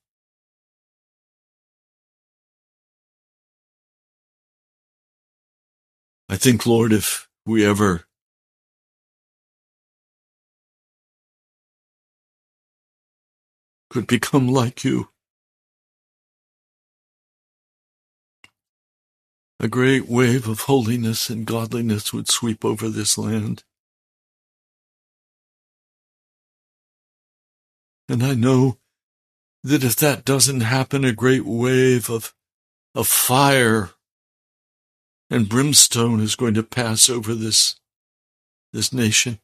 I 6.27 6.35
think, 6.35 6.65
Lord, 6.65 6.91
if 6.93 7.28
we 7.45 7.65
ever 7.65 8.05
could 13.89 14.05
become 14.05 14.47
like 14.47 14.83
you, 14.83 15.09
a 19.59 19.67
great 19.67 20.07
wave 20.07 20.47
of 20.47 20.61
holiness 20.61 21.29
and 21.29 21.45
godliness 21.45 22.13
would 22.13 22.29
sweep 22.29 22.63
over 22.63 22.87
this 22.87 23.17
land. 23.17 23.63
And 28.07 28.23
I 28.23 28.33
know 28.33 28.77
that 29.63 29.83
if 29.83 29.95
that 29.97 30.23
doesn't 30.23 30.61
happen, 30.61 31.03
a 31.03 31.11
great 31.11 31.45
wave 31.45 32.09
of, 32.09 32.33
of 32.95 33.07
fire 33.07 33.91
and 35.29 35.49
brimstone 35.49 36.19
is 36.19 36.35
going 36.35 36.55
to 36.55 36.63
pass 36.63 37.09
over 37.09 37.33
this, 37.35 37.75
this 38.73 38.91
nation. 38.91 39.39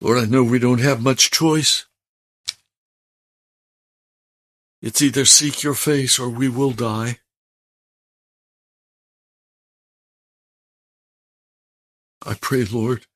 Lord, 0.00 0.18
I 0.18 0.26
know 0.26 0.44
we 0.44 0.60
don't 0.60 0.80
have 0.80 1.02
much 1.02 1.30
choice. 1.30 1.86
It's 4.80 5.02
either 5.02 5.24
seek 5.24 5.64
your 5.64 5.74
face 5.74 6.20
or 6.20 6.28
we 6.28 6.48
will 6.48 6.70
die. 6.70 7.18
I 12.24 12.34
pray, 12.34 12.64
Lord, 12.64 13.06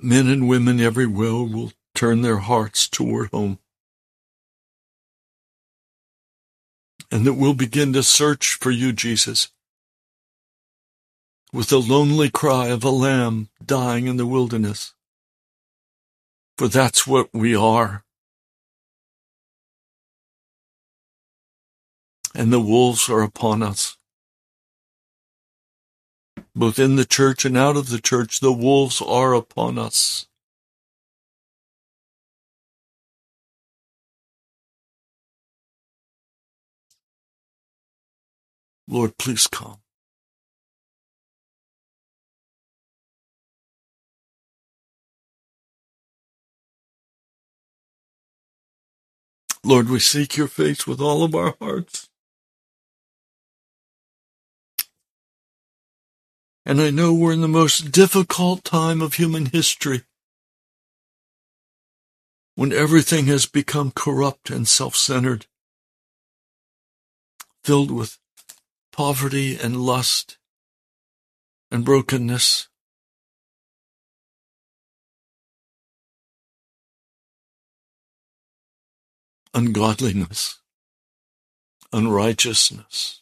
that 0.00 0.06
men 0.06 0.28
and 0.28 0.48
women 0.48 0.80
everywhere 0.80 1.32
will 1.32 1.72
turn 1.94 2.22
their 2.22 2.38
hearts 2.38 2.88
toward 2.88 3.30
home. 3.30 3.58
And 7.10 7.26
that 7.26 7.34
we'll 7.34 7.54
begin 7.54 7.92
to 7.94 8.02
search 8.02 8.54
for 8.54 8.70
you, 8.70 8.92
Jesus, 8.92 9.48
with 11.52 11.68
the 11.68 11.80
lonely 11.80 12.30
cry 12.30 12.68
of 12.68 12.84
a 12.84 12.90
lamb 12.90 13.48
dying 13.64 14.06
in 14.06 14.16
the 14.16 14.26
wilderness. 14.26 14.94
For 16.56 16.68
that's 16.68 17.06
what 17.06 17.28
we 17.32 17.54
are. 17.54 18.04
And 22.34 22.52
the 22.52 22.60
wolves 22.60 23.08
are 23.08 23.22
upon 23.22 23.62
us 23.62 23.96
both 26.54 26.78
in 26.78 26.96
the 26.96 27.06
church 27.06 27.44
and 27.44 27.56
out 27.56 27.76
of 27.76 27.90
the 27.90 28.00
church, 28.00 28.40
the 28.40 28.52
wolves 28.52 29.02
are 29.02 29.34
upon 29.34 29.78
us. 29.78 30.26
Lord, 38.88 39.18
please 39.18 39.46
come. 39.46 39.78
Lord, 49.64 49.90
we 49.90 50.00
seek 50.00 50.36
your 50.36 50.48
face 50.48 50.86
with 50.86 51.00
all 51.00 51.24
of 51.24 51.34
our 51.36 51.56
hearts. 51.62 52.09
And 56.70 56.80
I 56.80 56.90
know 56.90 57.12
we're 57.12 57.32
in 57.32 57.40
the 57.40 57.48
most 57.48 57.90
difficult 57.90 58.62
time 58.62 59.02
of 59.02 59.14
human 59.14 59.46
history 59.46 60.04
when 62.54 62.72
everything 62.72 63.26
has 63.26 63.44
become 63.44 63.90
corrupt 63.90 64.50
and 64.50 64.68
self-centered, 64.68 65.46
filled 67.64 67.90
with 67.90 68.18
poverty 68.92 69.58
and 69.60 69.78
lust 69.78 70.38
and 71.72 71.84
brokenness. 71.84 72.68
Ungodliness, 79.52 80.60
unrighteousness. 81.92 83.19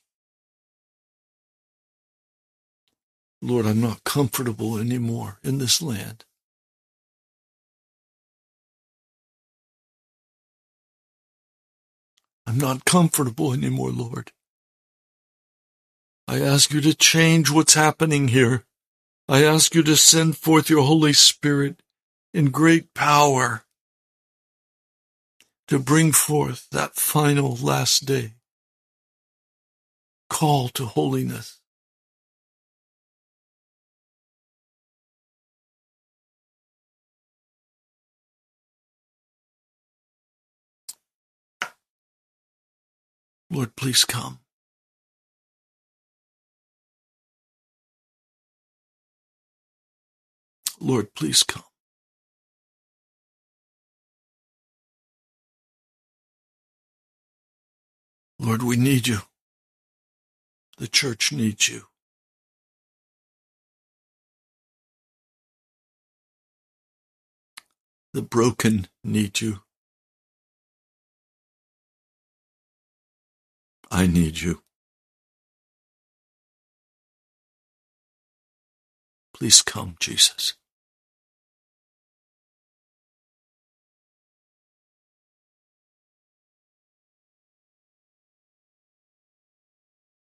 Lord, 3.41 3.67
I'm 3.67 3.81
not 3.81 4.05
comfortable 4.05 4.79
anymore 4.79 5.39
in 5.45 5.59
this 5.59 5.81
land. 5.81 6.25
I'm 12.47 12.59
not 12.59 12.85
comfortable 12.85 13.53
anymore, 13.53 13.91
Lord. 13.91 14.33
I 16.27 16.41
ask 16.41 16.73
you 16.73 16.81
to 16.81 16.95
change 16.95 17.51
what's 17.51 17.75
happening 17.75 18.29
here. 18.29 18.65
I 19.29 19.45
ask 19.45 19.75
you 19.75 19.83
to 19.83 19.97
send 19.97 20.37
forth 20.37 20.71
your 20.71 20.83
Holy 20.83 21.13
Spirit 21.13 21.83
in 22.33 22.51
great 22.51 22.95
power 22.95 23.65
to 25.69 25.79
bring 25.79 26.13
forth 26.13 26.67
that 26.71 26.97
final 26.97 27.55
last 27.57 28.07
day 28.07 28.33
call 30.31 30.69
to 30.71 30.87
holiness. 30.87 31.58
Lord, 43.51 43.77
please 43.77 44.05
come. 44.05 44.41
Lord, 50.81 51.15
please 51.15 51.43
come. 51.43 51.63
Lord, 58.39 58.63
we 58.63 58.77
need 58.77 59.09
you. 59.09 59.19
The 60.79 60.89
church 60.89 61.33
needs 61.33 61.69
you. 61.69 61.85
The 68.15 68.23
broken 68.23 68.89
need 69.03 69.41
you. 69.41 69.61
I 73.91 74.07
need 74.07 74.41
you. 74.41 74.63
Please 79.35 79.63
come, 79.63 79.97
Jesus. 80.01 80.55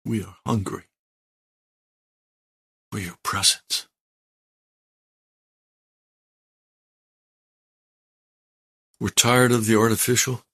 We 0.06 0.24
are 0.24 0.38
hungry 0.46 0.84
for 2.92 3.00
your 3.00 3.16
presence. 3.24 3.88
We're 9.00 9.10
tired 9.10 9.52
of 9.52 9.68
the 9.68 9.78
artificial. 9.78 10.45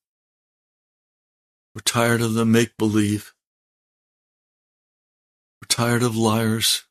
We're 1.74 1.82
tired 1.86 2.22
of 2.22 2.34
the 2.34 2.46
make 2.46 2.76
believe. 2.78 3.34
We're 5.62 5.68
tired 5.68 6.04
of 6.04 6.18
liars. 6.18 6.84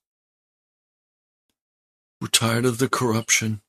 We're 2.20 2.28
tired 2.28 2.64
of 2.64 2.78
the 2.78 2.88
corruption. 2.88 3.60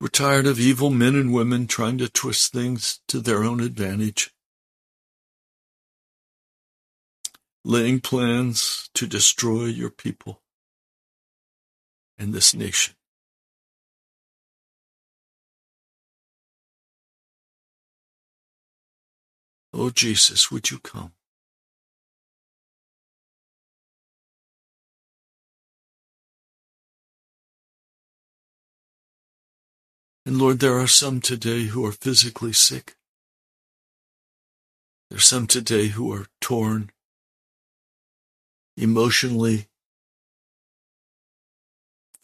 We're 0.00 0.08
tired 0.08 0.46
of 0.46 0.60
evil 0.60 0.90
men 0.90 1.14
and 1.14 1.32
women 1.32 1.66
trying 1.66 1.98
to 1.98 2.08
twist 2.08 2.52
things 2.52 3.00
to 3.08 3.20
their 3.20 3.42
own 3.44 3.60
advantage, 3.60 4.32
laying 7.64 8.00
plans 8.00 8.88
to 8.94 9.06
destroy 9.06 9.66
your 9.66 9.90
people 9.90 10.40
and 12.16 12.32
this 12.32 12.54
nation. 12.54 12.94
Oh, 19.72 19.90
Jesus, 19.90 20.50
would 20.50 20.70
you 20.70 20.78
come? 20.78 21.12
And 30.26 30.38
Lord, 30.38 30.58
there 30.58 30.78
are 30.78 30.86
some 30.86 31.20
today 31.20 31.64
who 31.64 31.84
are 31.86 31.92
physically 31.92 32.52
sick. 32.52 32.96
There 35.08 35.16
are 35.16 35.20
some 35.20 35.46
today 35.46 35.88
who 35.88 36.12
are 36.12 36.26
torn 36.40 36.90
emotionally, 38.76 39.68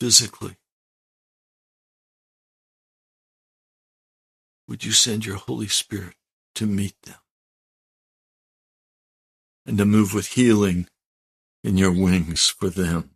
physically. 0.00 0.56
Would 4.68 4.84
you 4.84 4.92
send 4.92 5.24
your 5.24 5.36
Holy 5.36 5.68
Spirit 5.68 6.14
to 6.56 6.66
meet 6.66 6.94
them 7.02 7.16
and 9.66 9.76
to 9.78 9.84
move 9.84 10.14
with 10.14 10.28
healing 10.28 10.86
in 11.64 11.76
your 11.76 11.92
wings 11.92 12.48
for 12.48 12.70
them? 12.70 13.10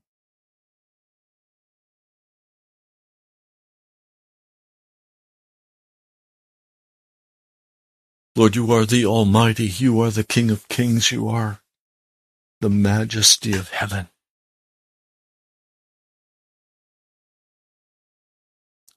Lord, 8.37 8.57
you 8.57 8.73
are 8.73 8.87
the 8.87 9.05
Almighty. 9.05 9.67
You 9.67 10.01
are 10.01 10.11
the 10.11 10.25
King 10.25 10.51
of 10.51 10.69
Kings. 10.69 11.13
You 11.13 11.29
are 11.29 11.61
the 12.61 12.71
majesty 12.71 13.53
of 13.55 13.71
heaven. 13.71 14.09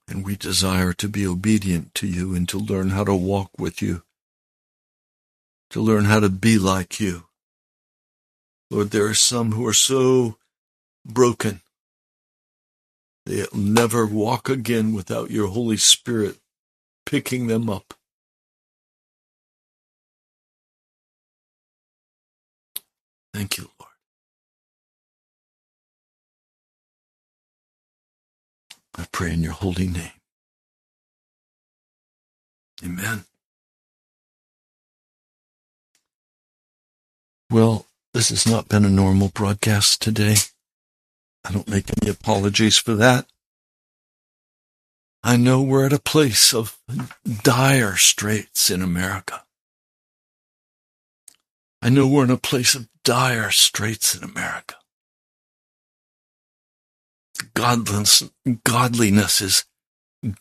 And 0.08 0.24
we 0.24 0.36
desire 0.36 0.92
to 0.94 1.08
be 1.08 1.26
obedient 1.26 1.94
to 1.96 2.06
you 2.06 2.34
and 2.34 2.48
to 2.48 2.58
learn 2.58 2.90
how 2.90 3.04
to 3.04 3.14
walk 3.14 3.50
with 3.58 3.82
you, 3.82 4.02
to 5.70 5.80
learn 5.80 6.04
how 6.04 6.20
to 6.20 6.28
be 6.28 6.58
like 6.58 7.00
you. 7.00 7.24
Lord, 8.74 8.90
there 8.90 9.06
are 9.06 9.14
some 9.14 9.52
who 9.52 9.66
are 9.66 9.74
so 9.74 10.38
broken. 11.06 11.62
They'll 13.26 13.46
never 13.54 14.06
walk 14.06 14.48
again 14.50 14.94
without 14.94 15.30
your 15.30 15.48
Holy 15.48 15.78
Spirit 15.78 16.38
picking 17.06 17.48
them 17.48 17.70
up 17.70 17.94
Thank 23.34 23.58
you, 23.58 23.68
Lord. 23.80 23.92
I 28.96 29.06
pray 29.12 29.32
in 29.32 29.42
your 29.42 29.52
holy 29.52 29.88
name. 29.88 30.12
Amen. 32.84 33.24
Well, 37.50 37.86
this 38.14 38.28
has 38.28 38.46
not 38.46 38.68
been 38.68 38.84
a 38.84 38.90
normal 38.90 39.28
broadcast 39.28 40.00
today. 40.00 40.36
I 41.44 41.50
don't 41.52 41.68
make 41.68 41.90
any 42.00 42.10
apologies 42.10 42.78
for 42.78 42.94
that. 42.94 43.26
I 45.24 45.36
know 45.36 45.60
we're 45.60 45.86
at 45.86 45.92
a 45.92 45.98
place 45.98 46.54
of 46.54 46.78
dire 47.42 47.96
straits 47.96 48.70
in 48.70 48.82
America. 48.82 49.42
I 51.82 51.88
know 51.88 52.06
we're 52.06 52.24
in 52.24 52.30
a 52.30 52.36
place 52.36 52.76
of 52.76 52.88
dire 53.02 53.50
straits 53.50 54.14
in 54.14 54.22
America. 54.22 54.76
Godliness, 57.54 58.22
godliness 58.62 59.40
is 59.40 59.64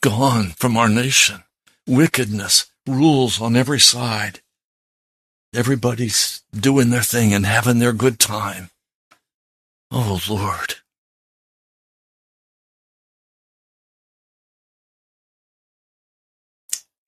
gone 0.01 0.49
from 0.51 0.77
our 0.77 0.89
nation. 0.89 1.43
Wickedness 1.87 2.71
rules 2.87 3.41
on 3.41 3.55
every 3.55 3.79
side. 3.79 4.41
Everybody's 5.55 6.41
doing 6.51 6.89
their 6.89 7.03
thing 7.03 7.31
and 7.31 7.45
having 7.45 7.77
their 7.77 7.93
good 7.93 8.17
time. 8.17 8.71
Oh, 9.91 10.19
Lord. 10.27 10.75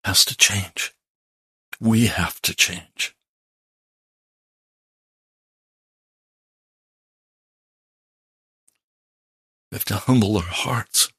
Has 0.04 0.24
to 0.26 0.38
change. 0.38 0.94
We 1.82 2.06
have 2.06 2.40
to 2.44 2.54
change. 2.54 3.16
We 9.72 9.78
have 9.78 9.86
to 9.86 9.96
humble 9.96 10.38
our 10.38 10.44
hearts. 10.44 11.12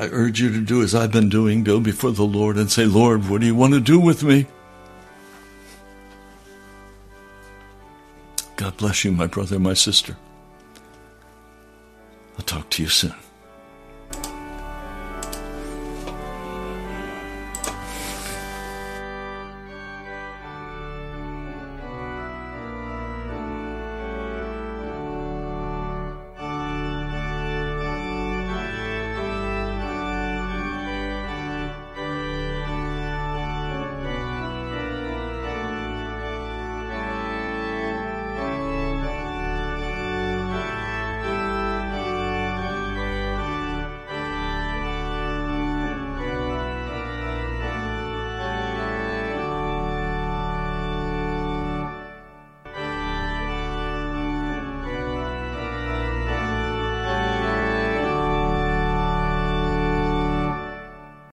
I 0.00 0.08
urge 0.12 0.40
you 0.40 0.50
to 0.50 0.62
do 0.62 0.82
as 0.82 0.94
I've 0.94 1.12
been 1.12 1.28
doing. 1.28 1.62
Go 1.62 1.78
before 1.78 2.12
the 2.12 2.24
Lord 2.24 2.56
and 2.56 2.72
say, 2.72 2.86
Lord, 2.86 3.28
what 3.28 3.42
do 3.42 3.46
you 3.46 3.54
want 3.54 3.74
to 3.74 3.80
do 3.80 4.00
with 4.00 4.22
me? 4.22 4.46
God 8.56 8.78
bless 8.78 9.04
you, 9.04 9.12
my 9.12 9.26
brother, 9.26 9.58
my 9.58 9.74
sister. 9.74 10.16
I'll 12.38 12.44
talk 12.46 12.70
to 12.70 12.82
you 12.82 12.88
soon. 12.88 13.12